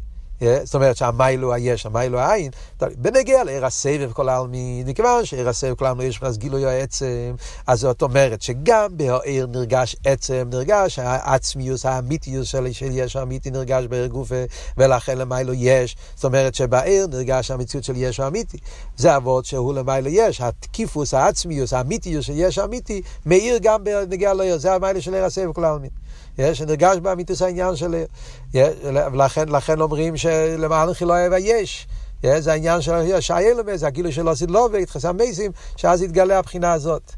זאת 0.64 0.74
אומרת 0.74 0.96
שהמיילו 0.96 1.52
היש, 1.52 1.86
המיילו 1.86 2.18
העין, 2.18 2.50
בנגיע 2.80 3.44
לעיר 3.44 3.66
הסבב 3.66 4.12
כל 4.12 4.28
העלמין, 4.28 4.88
מכיוון 4.88 5.24
שעיר 5.24 5.48
הסבב 5.48 5.74
כל 5.74 5.86
העלמין 5.86 6.06
יש 6.06 6.16
מבחינת 6.16 6.36
גילוי 6.36 6.66
העצם, 6.66 7.34
אז 7.66 7.80
זאת 7.80 8.02
אומרת 8.02 8.42
שגם 8.42 8.96
בעיר 8.96 9.46
נרגש 9.46 9.96
עצם, 10.04 10.48
נרגש 10.50 10.98
העצמיוס, 10.98 11.86
האמיתיוס 11.86 12.48
של 12.48 12.66
יש 12.90 13.16
האמיתי 13.16 13.50
נרגש 13.50 13.84
בעיר 13.84 14.06
גופה, 14.06 14.44
ולכן 14.76 15.18
למיילו 15.18 15.52
יש, 15.54 15.96
זאת 16.14 16.24
אומרת 16.24 16.54
שבעיר 16.54 17.06
נרגש 17.06 17.50
המציאות 17.50 17.84
של 17.84 17.96
יש 17.96 18.20
האמיתי. 18.20 18.58
זה 18.96 19.16
אבות 19.16 19.44
שהוא 19.44 19.74
למיילו 19.74 20.08
יש, 20.08 20.40
התקיפוס, 20.40 21.14
העצמיוס, 21.14 21.72
האמיתיוס 21.72 22.26
של 22.26 22.32
יש 22.36 22.58
האמיתי, 22.58 23.02
מאיר 23.26 23.58
גם 23.62 23.84
בנגיע 23.84 24.34
לעיר, 24.34 24.58
זה 24.58 24.72
המיילו 24.72 25.02
של 25.02 25.14
עיר 25.14 25.24
הסבב 25.24 25.52
כל 25.52 25.64
העלמין. 25.64 25.90
שנרגש 26.52 26.96
באמיתוס 26.96 27.42
העניין 27.42 27.76
של... 27.76 28.04
ולכן 28.84 29.48
לכן 29.48 29.80
אומרים 29.80 30.16
שלמעלה 30.16 30.92
לא 31.00 31.12
אוהב 31.12 31.32
היש. 31.32 31.86
זה 32.38 32.52
העניין 32.52 32.80
של 32.80 33.20
שהאלמס, 33.20 33.80
זה 33.80 33.86
הגילוי 33.86 34.12
של 34.12 34.28
עושית 34.28 34.50
לא 34.50 34.68
והתחסם 34.72 35.16
מייסים, 35.16 35.52
שאז 35.76 36.02
יתגלה 36.02 36.38
הבחינה 36.38 36.72
הזאת. 36.72 37.12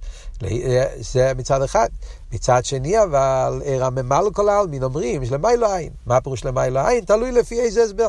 זה 1.01 1.33
מצד 1.37 1.63
אחד. 1.63 1.89
מצד 2.33 2.65
שני, 2.65 3.03
אבל 3.03 3.63
ער 3.65 3.85
הממל 3.85 4.25
כל 4.33 4.49
העלמין 4.49 4.83
אומרים 4.83 5.25
שלמיילו 5.25 5.73
עין. 5.73 5.91
מה 6.07 6.17
הפירוש 6.17 6.45
למיילו 6.45 6.81
עין? 6.81 7.05
תלוי 7.05 7.33
לפי 7.33 7.61
איזה 7.61 7.83
הסבר. 7.83 8.09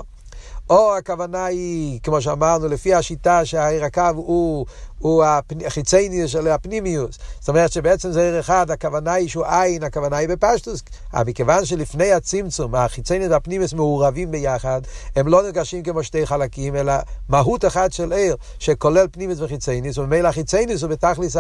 או 0.70 0.96
הכוונה 0.98 1.46
היא, 1.46 2.00
כמו 2.04 2.22
שאמרנו, 2.22 2.68
לפי 2.68 2.94
השיטה 2.94 3.46
שהעיר 3.46 3.86
הקו 3.86 4.02
הוא, 4.16 4.66
הוא 5.00 5.24
החיצייניוס 5.66 6.32
של 6.32 6.48
הפנימיוס. 6.48 7.20
זאת 7.40 7.50
אומרת 7.50 7.72
שבעצם 7.72 8.12
זה 8.12 8.22
עיר 8.22 8.40
אחד, 8.40 8.72
הכוונה 8.72 9.14
היא 9.14 9.30
שהוא 9.30 9.46
עין, 9.46 9.84
הכוונה 9.84 10.18
היא 10.18 10.30
בפשטוס. 10.30 10.84
אבל 11.14 11.24
מכיוון 11.28 11.66
שלפני 11.66 12.12
הצמצום, 12.12 12.76
החיצייניוס 12.76 13.32
והפנימיוס 13.32 13.74
מעורבים 13.74 14.32
ביחד, 14.32 14.82
הם 15.16 15.28
לא 15.28 15.44
נרגשים 15.44 15.84
כמו 15.84 16.04
שתי 16.04 16.26
חלקים, 16.26 16.76
אלא 16.76 16.94
מהות 17.30 17.66
אחת 17.66 17.94
של 17.94 18.14
עיר, 18.14 18.36
שכולל 18.60 19.08
פנימיוס 19.12 19.42
וחיצייניוס, 19.42 19.98
וממילא 19.98 20.28
החיצייניוס 20.28 20.82
הוא 20.82 20.90
בתכליס 20.90 21.38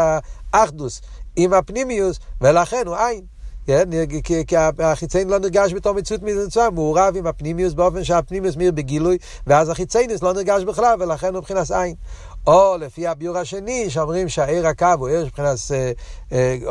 האחדוס 0.53 1.01
עם 1.35 1.53
הפנימיוס, 1.53 2.19
ולכן 2.41 2.83
הוא 2.87 2.95
עין. 2.95 3.34
כן? 3.65 3.89
כי 4.47 4.57
החיצייניס 4.79 5.31
לא 5.31 5.39
נרגש 5.39 5.73
בתור 5.73 5.93
מציאות 5.93 6.21
מצווה, 6.23 6.69
מעורב 6.69 7.13
עם 7.17 7.27
הפנימיוס 7.27 7.73
באופן 7.73 8.03
שהפנימיוס 8.03 8.55
מאיר 8.55 8.71
בגילוי, 8.71 9.17
ואז 9.47 9.69
החיצייניס 9.69 10.23
לא 10.23 10.33
נרגש 10.33 10.63
בכלל, 10.63 10.95
ולכן 10.99 11.27
הוא 11.27 11.37
מבחינת 11.37 11.71
עין. 11.71 11.95
או 12.47 12.75
לפי 12.79 13.07
הביור 13.07 13.37
השני, 13.37 13.89
שאומרים 13.89 14.29
שהעיר 14.29 14.67
הקו 14.67 14.87
הוא 14.99 15.07
עיר 15.07 15.25
מבחינת, 15.25 15.57
אה, 15.73 15.91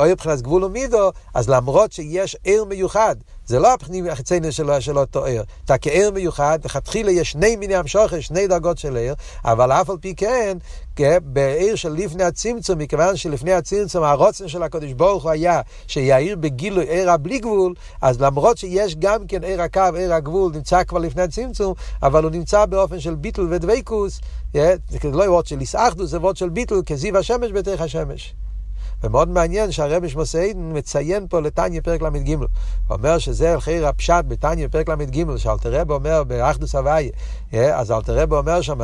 אה, 0.00 0.12
מבחינת 0.12 0.42
גבול 0.42 0.64
ומידו, 0.64 1.10
אז 1.34 1.48
למרות 1.48 1.92
שיש 1.92 2.36
עיר 2.44 2.64
מיוחד, 2.64 3.16
זה 3.46 3.58
לא 3.58 3.74
הפנימי 3.74 4.10
החיצייני 4.10 4.52
שלו, 4.52 4.80
של 4.80 4.98
אותו 4.98 5.24
עיר. 5.24 5.44
אתה 5.64 5.78
כעיר 5.78 6.10
מיוחד, 6.10 6.58
לכתחילה 6.64 7.10
יש 7.10 7.30
שני 7.30 7.56
מיני 7.56 7.74
המשוכר, 7.74 8.20
שני 8.20 8.46
דרגות 8.46 8.78
של 8.78 8.96
עיר, 8.96 9.14
אבל 9.44 9.72
אף 9.72 9.90
על 9.90 9.96
פי 10.00 10.14
כן, 10.14 10.58
בעיר 11.22 11.74
של 11.74 11.92
לפני 11.92 12.24
הצמצום, 12.24 12.78
מכיוון 12.78 13.16
שלפני 13.16 13.52
הצמצום 13.52 14.04
הרוצן 14.04 14.48
של 14.48 14.62
הקדוש 14.62 14.92
ברוך 14.92 15.22
הוא 15.22 15.30
היה 15.30 15.60
שיעיר 15.86 16.36
בגילוי 16.36 16.84
עיר 16.84 17.10
הבלי 17.10 17.38
גבול, 17.38 17.74
אז 18.02 18.20
למרות 18.20 18.58
שיש 18.58 18.96
גם 18.96 19.26
כן 19.26 19.44
עיר 19.44 19.62
הקו, 19.62 19.80
עיר 19.96 20.14
הגבול, 20.14 20.52
נמצא 20.52 20.84
כבר 20.84 20.98
לפני 20.98 21.22
הצמצום, 21.22 21.74
אבל 22.02 22.22
הוא 22.22 22.30
נמצא 22.30 22.66
באופן 22.66 23.00
של 23.00 23.14
ביטול 23.14 23.48
ודבקוס, 23.50 24.20
זה 24.54 24.76
לא 25.12 25.24
וורד 25.30 25.46
של 25.46 25.60
איסאחדוס, 25.60 26.10
זה 26.10 26.18
וורד 26.18 26.36
של 26.36 26.48
ביטול, 26.48 26.82
כזיו 26.86 27.18
השמש 27.18 27.52
בתוך 27.52 27.80
השמש. 27.80 28.34
ומאוד 29.02 29.28
מעניין 29.28 29.72
שהרבי 29.72 30.08
שמוסיידן 30.08 30.76
מציין 30.76 31.26
פה 31.28 31.40
לתניא 31.40 31.80
פרק 31.80 32.02
ל"ג. 32.02 32.34
הוא 32.34 32.46
אומר 32.90 33.18
שזה 33.18 33.54
אלחיר 33.54 33.86
הפשט 33.86 34.24
בתניא 34.28 34.68
פרק 34.68 34.88
ל"ג, 34.88 35.36
שאלתר 35.36 35.82
אומר 35.90 36.24
באחדוס 36.24 36.74
הוויה, 36.74 37.10
אז 37.52 37.90
אלתר 37.90 38.18
רבי 38.18 38.34
אומר 38.34 38.60
שם, 38.60 38.78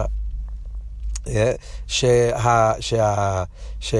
שה... 1.86 2.72
שה... 2.80 3.44
ש... 3.80 3.94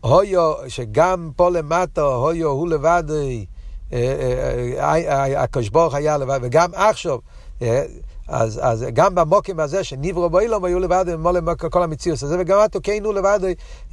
הויו, 0.00 0.52
שגם 0.68 1.30
פה 1.36 1.50
למטה, 1.50 2.02
הויו 2.02 2.48
הוא 2.48 2.68
לבד, 2.68 3.04
הקדוש 5.36 5.68
ברוך 5.68 5.94
היה 5.94 6.18
לבד, 6.18 6.40
וגם 6.42 6.70
עכשיו, 6.74 7.18
אז, 8.28 8.60
אז 8.62 8.86
גם 8.92 9.14
במוקים 9.14 9.60
הזה 9.60 9.84
שנברו 9.84 10.30
באילום 10.30 10.64
היו 10.64 10.80
לבד 10.80 11.04
עם 11.08 11.26
כל 11.70 11.82
המציאות 11.82 12.22
הזה, 12.22 12.36
וגם 12.38 12.58
התוקנו 12.60 13.12
לבד, 13.12 13.40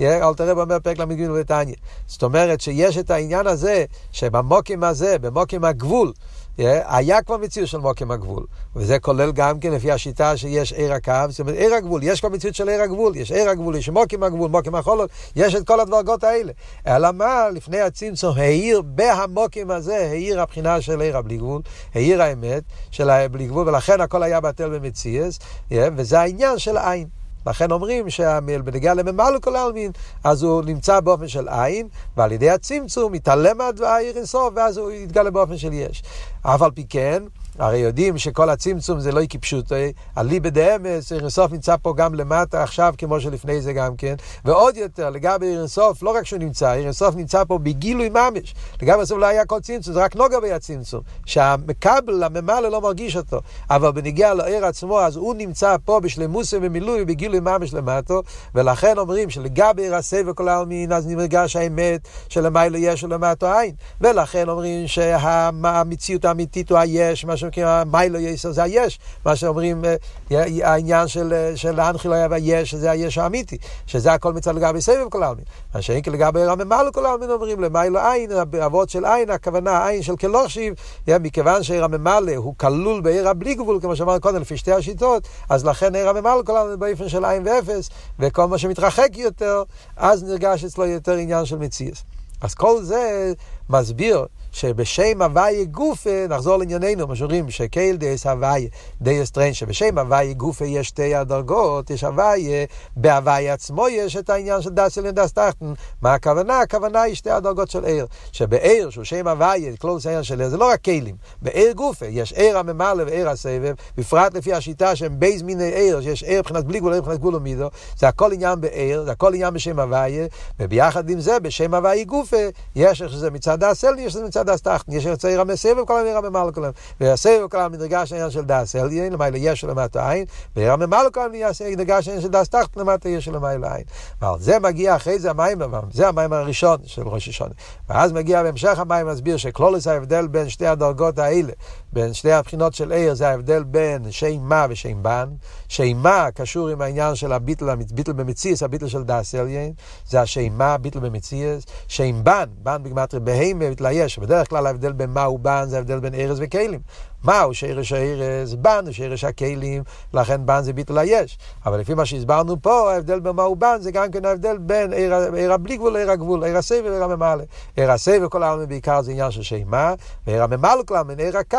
אל 0.01 0.33
תראה 0.33 0.51
אומר 0.51 0.79
פרק 0.79 0.99
ל"ג 0.99 1.29
ותניא. 1.35 1.75
זאת 2.07 2.23
אומרת 2.23 2.61
שיש 2.61 2.97
את 2.97 3.11
העניין 3.11 3.47
הזה, 3.47 3.85
שבמוקים 4.11 4.83
הזה, 4.83 5.19
במוקים 5.19 5.63
הגבול, 5.63 6.11
היה 6.57 7.21
כבר 7.21 7.37
מציאות 7.37 7.69
של 7.69 7.77
מוקים 7.77 8.11
הגבול, 8.11 8.45
וזה 8.75 8.99
כולל 8.99 9.31
גם 9.31 9.59
כן 9.59 9.71
לפי 9.71 9.91
השיטה 9.91 10.37
שיש 10.37 10.73
עיר 10.73 10.93
הקו, 10.93 11.13
זאת 11.29 11.39
אומרת 11.39 11.55
עיר 11.55 11.73
הגבול, 11.73 12.03
יש 12.03 12.19
כבר 12.19 12.29
מציאות 12.29 12.55
של 12.55 12.69
עיר 12.69 12.81
הגבול, 12.81 13.15
יש 13.15 13.31
עיר 13.31 13.49
הגבול, 13.49 13.75
יש 13.75 13.89
מוקים 13.89 14.23
הגבול, 14.23 14.49
מוקים 14.49 14.75
החולות, 14.75 15.09
יש 15.35 15.55
את 15.55 15.67
כל 15.67 15.79
הדרגות 15.79 16.23
האלה. 16.23 16.51
אלא 16.87 17.11
מה, 17.11 17.49
לפני 17.53 17.81
הצמצום, 17.81 18.37
העיר 18.37 18.81
בהמוקים 18.81 19.71
הזה, 19.71 19.97
העיר 19.97 20.41
הבחינה 20.41 20.81
של 20.81 21.01
עיר 21.01 21.17
הבלי 21.17 21.37
גבול, 21.37 21.61
העיר 21.95 22.21
האמת 22.21 22.63
של 22.91 23.09
הבלי 23.09 23.47
גבול, 23.47 23.67
ולכן 23.67 24.01
הכל 24.01 24.23
היה 24.23 24.41
בטל 24.41 24.69
במציאס, 24.69 25.39
וזה 25.71 26.19
העניין 26.19 26.59
של 26.59 26.77
העין. 26.77 27.22
לכן 27.47 27.71
אומרים 27.71 28.09
שבנגיע 28.09 28.93
לממלא 28.93 29.39
כל 29.39 29.55
העלמין, 29.55 29.91
אז 30.23 30.43
הוא 30.43 30.63
נמצא 30.65 30.99
באופן 30.99 31.27
של 31.27 31.47
עין, 31.49 31.87
ועל 32.17 32.31
ידי 32.31 32.49
הצמצום 32.49 33.13
מתעלם 33.13 33.57
מהעיר 33.57 34.17
אינסוף, 34.17 34.53
ואז 34.55 34.77
הוא 34.77 34.91
יתגלה 34.91 35.31
באופן 35.31 35.57
של 35.57 35.73
יש. 35.73 36.03
אף 36.41 36.61
על 36.61 36.71
פי 36.71 36.85
כן, 36.89 37.23
הרי 37.59 37.77
יודעים 37.77 38.17
שכל 38.17 38.49
הצמצום 38.49 38.99
זה 38.99 39.11
לא 39.11 39.25
קיפשוטי, 39.25 39.75
אה, 39.75 39.89
אליבא 40.17 40.49
דאמס, 40.49 41.11
עיר 41.11 41.21
אינסוף 41.21 41.51
נמצא 41.51 41.75
פה 41.81 41.93
גם 41.97 42.15
למטה 42.15 42.63
עכשיו, 42.63 42.93
כמו 42.97 43.19
שלפני 43.19 43.61
זה 43.61 43.73
גם 43.73 43.95
כן, 43.95 44.15
ועוד 44.45 44.77
יותר, 44.77 45.09
לגבי 45.09 45.45
עיר 45.45 45.59
אינסוף, 45.59 46.03
לא 46.03 46.09
רק 46.09 46.25
שהוא 46.25 46.39
נמצא, 46.39 46.69
עיר 46.69 46.83
אינסוף 46.83 47.15
נמצא 47.15 47.43
פה 47.43 47.57
בגילוי 47.57 48.09
ממש. 48.09 48.55
לגבי 48.81 48.97
אינסוף 48.97 49.17
לא 49.17 49.25
היה 49.25 49.45
כל 49.45 49.59
צמצום, 49.59 49.93
זה 49.93 50.03
רק 50.03 50.15
נוגע 50.15 50.39
בי 50.39 50.51
הצמצום, 50.51 51.01
שהמקבל, 51.25 52.23
הממלא 52.23 52.69
לא 52.69 52.81
מרגיש 52.81 53.15
אותו, 53.15 53.39
אבל 53.69 53.91
בניגיע 53.91 54.33
לעיר 54.33 54.65
עצמו, 54.65 54.99
אז 54.99 55.15
הוא 55.15 55.35
נמצא 55.35 55.75
פה 55.85 55.99
בשלמוס 55.99 56.53
ומילוי, 56.61 57.05
בגילוי 57.05 57.39
ממש 57.39 57.73
למטו, 57.73 58.21
ולכן 58.55 58.97
אומרים 58.97 59.29
שלגבי 59.29 59.81
עיר 59.81 59.93
וכל 60.25 60.47
העלמין, 60.47 60.91
אז 60.91 61.07
נרגש 61.07 61.55
האמת 61.55 62.07
שלמיילו 62.29 62.77
יש 62.77 63.03
ולמטו 63.03 63.59
אין, 63.59 63.71
ולכן 64.01 64.49
אומרים 64.49 64.87
שהמציאות 64.87 66.25
האמיתית 66.25 66.71
הוא 66.71 66.79
היש, 66.79 67.25
מה 67.25 67.37
שנקרא 67.43 67.83
מיילו 67.83 68.19
יסר 68.19 68.51
זה 68.51 68.63
היש, 68.63 68.99
מה 69.25 69.35
שאומרים 69.35 69.85
אה, 69.85 70.45
העניין 70.63 71.07
של, 71.07 71.33
אה, 71.33 71.51
של 71.55 71.79
האנחיל 71.79 72.13
היה 72.13 72.27
והיש, 72.31 72.71
שזה 72.71 72.91
היש 72.91 73.17
האמיתי, 73.17 73.57
שזה 73.87 74.13
הכל 74.13 74.33
מצד 74.33 74.55
לגבי 74.55 74.81
סבב 74.81 75.09
כל 75.09 75.23
העלמין. 75.23 75.45
מה 75.75 75.81
שאין 75.81 76.01
כלגבי 76.01 76.43
רממה 76.45 76.83
לכל 76.83 77.05
העלמין 77.05 77.31
אומרים 77.31 77.59
למיילו 77.59 77.99
עין, 77.99 78.31
אבות 78.65 78.89
של 78.89 79.05
עין, 79.05 79.29
הכוונה 79.29 79.87
עין 79.87 80.01
של 80.01 80.15
כלוכשיב, 80.15 80.73
מכיוון 81.07 81.63
שעיר 81.63 81.83
הממלא 81.83 82.35
הוא 82.35 82.53
כלול 82.57 83.01
בעיר 83.01 83.29
הבלי 83.29 83.55
גבול, 83.55 83.79
כמו 83.81 83.95
שאמרנו 83.95 84.21
קודם, 84.21 84.41
לפי 84.41 84.57
שתי 84.57 84.71
השיטות, 84.71 85.27
אז 85.49 85.65
לכן 85.65 85.95
עיר 85.95 86.09
הממלא 86.09 86.41
כל 86.45 86.55
העלמין 86.55 86.79
באופן 86.79 87.09
של 87.09 87.25
עין 87.25 87.43
ואפס, 87.45 87.89
וכל 88.19 88.45
מה 88.45 88.57
שמתרחק 88.57 89.09
יותר, 89.17 89.63
אז 89.97 90.23
נרגש 90.23 90.63
אצלו 90.63 90.85
יותר 90.85 91.13
עניין 91.13 91.45
של 91.45 91.57
מציאס. 91.57 92.03
אז 92.41 92.53
כל 92.53 92.83
זה 92.83 93.33
מסביר 93.69 94.25
שבשם 94.53 95.21
הוויה 95.21 95.63
גופה, 95.63 96.27
נחזור 96.29 96.57
לענייננו, 96.57 97.07
מה 97.07 97.15
שאומרים 97.15 97.49
שקייל 97.49 97.95
דייס 97.95 98.27
הוויה, 98.27 98.69
דייס 99.01 99.31
טרן, 99.31 99.53
שבשם 99.53 99.97
הוויה 99.97 100.33
גופה 100.33 100.65
יש 100.65 100.87
שתי 100.87 101.15
הדרגות, 101.15 101.89
יש 101.89 102.03
הוויה, 102.03 102.65
בהוויה 102.95 103.53
עצמו 103.53 103.87
יש 103.87 104.17
את 104.17 104.29
העניין 104.29 104.61
של 104.61 104.69
דס 104.69 104.97
אליין 104.97 105.15
דס 105.15 105.33
תחתן. 105.33 105.73
מה 106.01 106.13
הכוונה? 106.13 106.59
הכוונה 106.59 107.01
היא 107.01 107.15
שתי 107.15 107.29
הדרגות 107.29 107.69
של 107.69 107.85
עיר. 107.85 108.07
שבעיר, 108.31 108.89
שהוא 108.89 109.03
שם 109.03 109.27
הוויה, 109.27 109.77
קלוס 109.77 110.05
העניין 110.05 110.23
של 110.23 110.39
עיר, 110.39 110.49
זה 110.49 110.57
לא 110.57 110.69
רק 110.69 110.83
כלים, 110.83 111.15
בעיר 111.41 111.71
גופה, 111.71 112.05
יש 112.05 112.33
עיר 112.33 112.57
הממלא 112.57 113.03
ועיר 113.03 113.29
הסבב, 113.29 113.73
בפרט 113.97 114.33
לפי 114.33 114.53
השיטה 114.53 114.95
שהם 114.95 115.19
בייז 115.19 115.41
מיני 115.41 115.71
עיר, 115.71 116.01
שיש 116.01 116.23
עיר 116.23 116.39
מבחינת 116.39 116.65
בלי 116.65 116.79
גבול, 116.79 116.91
עיר 116.93 117.01
מבחינת 117.01 117.19
גבול 117.19 117.35
ומידו, 117.35 117.69
זה 117.97 118.07
הכל 118.07 118.31
עניין 118.31 118.61
בעיר, 118.61 119.03
זה 119.03 119.11
הכל 119.11 119.33
עניין 119.33 119.53
בשם 119.53 119.79
הוויה, 119.79 120.27
וביחד 120.59 121.09
עם 121.09 121.19
זה, 121.19 121.39
בשם 121.39 121.73
הוויה 121.73 122.03
גופה, 122.03 122.37
יש 122.75 123.01
איך 123.01 123.11
שזה 123.11 123.31
מצד 123.31 123.63
דס 123.63 123.85
אליין, 123.85 124.05
יש 124.05 124.13
שזה 124.13 124.23
מצד 124.25 124.42
הדס 124.49 124.61
תחתן, 124.61 124.91
יש 124.91 125.05
יוצא 125.05 125.27
עיר 125.27 125.41
המסבב 125.41 125.77
וכל 125.83 125.99
המיר 125.99 126.17
הממלא 126.17 126.51
כל 126.51 126.63
העלמין. 126.63 126.71
והסבב 127.01 127.47
כל 127.49 127.57
העלמין 127.57 127.79
נרגש 127.79 128.11
העניין 128.11 128.31
של 128.31 128.41
דס 128.41 128.75
עליין, 128.75 129.13
למעלה 129.13 129.37
יש 129.37 129.63
למטה 129.63 130.09
עין, 130.09 130.25
ועיר 130.55 130.71
הממלא 130.71 131.09
כל 131.13 131.19
העלמין 131.19 131.47
נרגש 131.77 132.07
העניין 132.07 132.21
של 132.21 132.27
דס 132.27 132.49
תחתן 132.49 132.79
למטה 132.79 133.09
יש 133.09 133.27
למעלה 133.27 133.75
עין. 133.75 133.83
ועל 134.21 134.39
זה 134.39 134.59
מגיע 134.59 134.95
אחרי 134.95 135.19
זה 135.19 135.29
המים, 135.29 135.61
זה 135.91 136.07
המים 136.07 136.33
הראשון 136.33 136.77
של 136.85 137.01
ראש 137.01 137.27
השונה. 137.27 137.53
ואז 137.89 138.11
מגיע 138.11 138.43
בהמשך 138.43 138.79
המים 138.79 139.07
מסביר 139.07 139.37
שכלולוס 139.37 139.87
ההבדל 139.87 140.27
בין 140.27 140.49
שתי 140.49 140.67
הדרגות 140.67 141.19
האלה, 141.19 141.53
בין 141.93 142.13
שתי 142.13 142.31
הבחינות 142.31 142.73
של 142.73 142.91
עיר, 142.91 143.13
זה 143.13 143.29
ההבדל 143.29 143.63
בין 143.63 144.11
שימה 144.11 144.65
ושימבן. 144.69 145.29
שימה 145.67 146.27
קשור 146.35 146.69
עם 146.69 146.81
העניין 146.81 147.15
של 147.15 147.31
הביטל, 147.31 147.75
ביטל 147.75 148.13
במציאס, 148.13 148.63
הביטל 148.63 148.87
של 148.87 149.03
דס 149.03 149.35
עליין, 149.35 149.73
זה 150.07 150.21
השימה, 150.21 150.77
ביטל 150.77 150.99
במציאס. 150.99 151.63
שימבן, 151.87 152.45
בן 152.63 152.83
בגמטרי 152.83 153.19
בהמה, 153.19 153.69
מתלייש, 153.69 154.19
בדרך 154.19 154.49
כלל 154.49 154.67
ההבדל 154.67 154.91
בין 154.91 155.09
מה 155.09 155.23
הוא 155.23 155.39
בן 155.39 155.65
זה 155.67 155.75
ההבדל 155.75 155.99
בין 155.99 156.13
ארז 156.13 156.37
וכלים. 156.41 156.79
מהו 157.23 157.53
שרש 157.53 157.91
הארז? 157.91 158.55
בן 158.55 158.81
הוא 158.85 158.93
שרש 158.93 159.23
הכלים, 159.23 159.83
לכן 160.13 160.45
בן 160.45 160.61
זה 160.61 160.73
ביטול 160.73 160.97
היש. 160.97 161.37
אבל 161.65 161.79
לפי 161.79 161.93
מה 161.93 162.05
שהסברנו 162.05 162.61
פה, 162.61 162.93
ההבדל 162.93 163.19
בין 163.19 163.35
מהו 163.35 163.55
בן 163.55 163.77
זה 163.79 163.91
גם 163.91 164.11
כן 164.11 164.25
ההבדל 164.25 164.57
בין 164.57 164.93
עיר 164.93 165.53
הבלי 165.53 165.77
גבול 165.77 165.93
לעיר 165.93 166.11
הגבול, 166.11 166.43
עיר 166.43 166.57
הסבב 166.57 166.81
ועיר 166.85 167.03
הממלא. 167.03 167.43
עיר 167.75 167.91
הסבב 167.91 168.27
כל 168.27 168.43
העולם 168.43 168.67
בעיקר 168.67 169.01
זה 169.01 169.11
עניין 169.11 169.31
של 169.31 169.43
שימה, 169.43 169.93
ועיר 170.27 170.43
הממלא 170.43 170.83
כלל 170.85 171.03
מן 171.03 171.19
עיר 171.19 171.37
הקו 171.37 171.57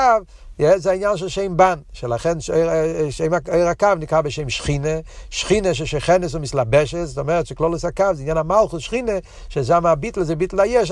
זה 0.76 0.90
העניין 0.90 1.16
של 1.16 1.28
שם 1.28 1.56
בן, 1.56 1.78
שלכן 1.92 2.40
שם 3.10 3.30
עיר 3.52 3.68
הקו 3.68 3.88
נקרא 3.98 4.20
בשם 4.20 4.48
שכינה, 4.48 4.88
שכינה 5.30 5.74
ששכנס 5.74 6.34
ומסלבשת, 6.34 7.04
זאת 7.04 7.18
אומרת 7.18 7.46
שכלולוס 7.46 7.84
הקו 7.84 8.04
זה 8.12 8.22
עניין 8.22 8.36
המלכוס 8.36 8.82
שכינה, 8.82 9.12
ששם 9.48 9.86
הביטל 9.86 10.22
זה 10.22 10.36
ביטל 10.36 10.60
היש, 10.60 10.90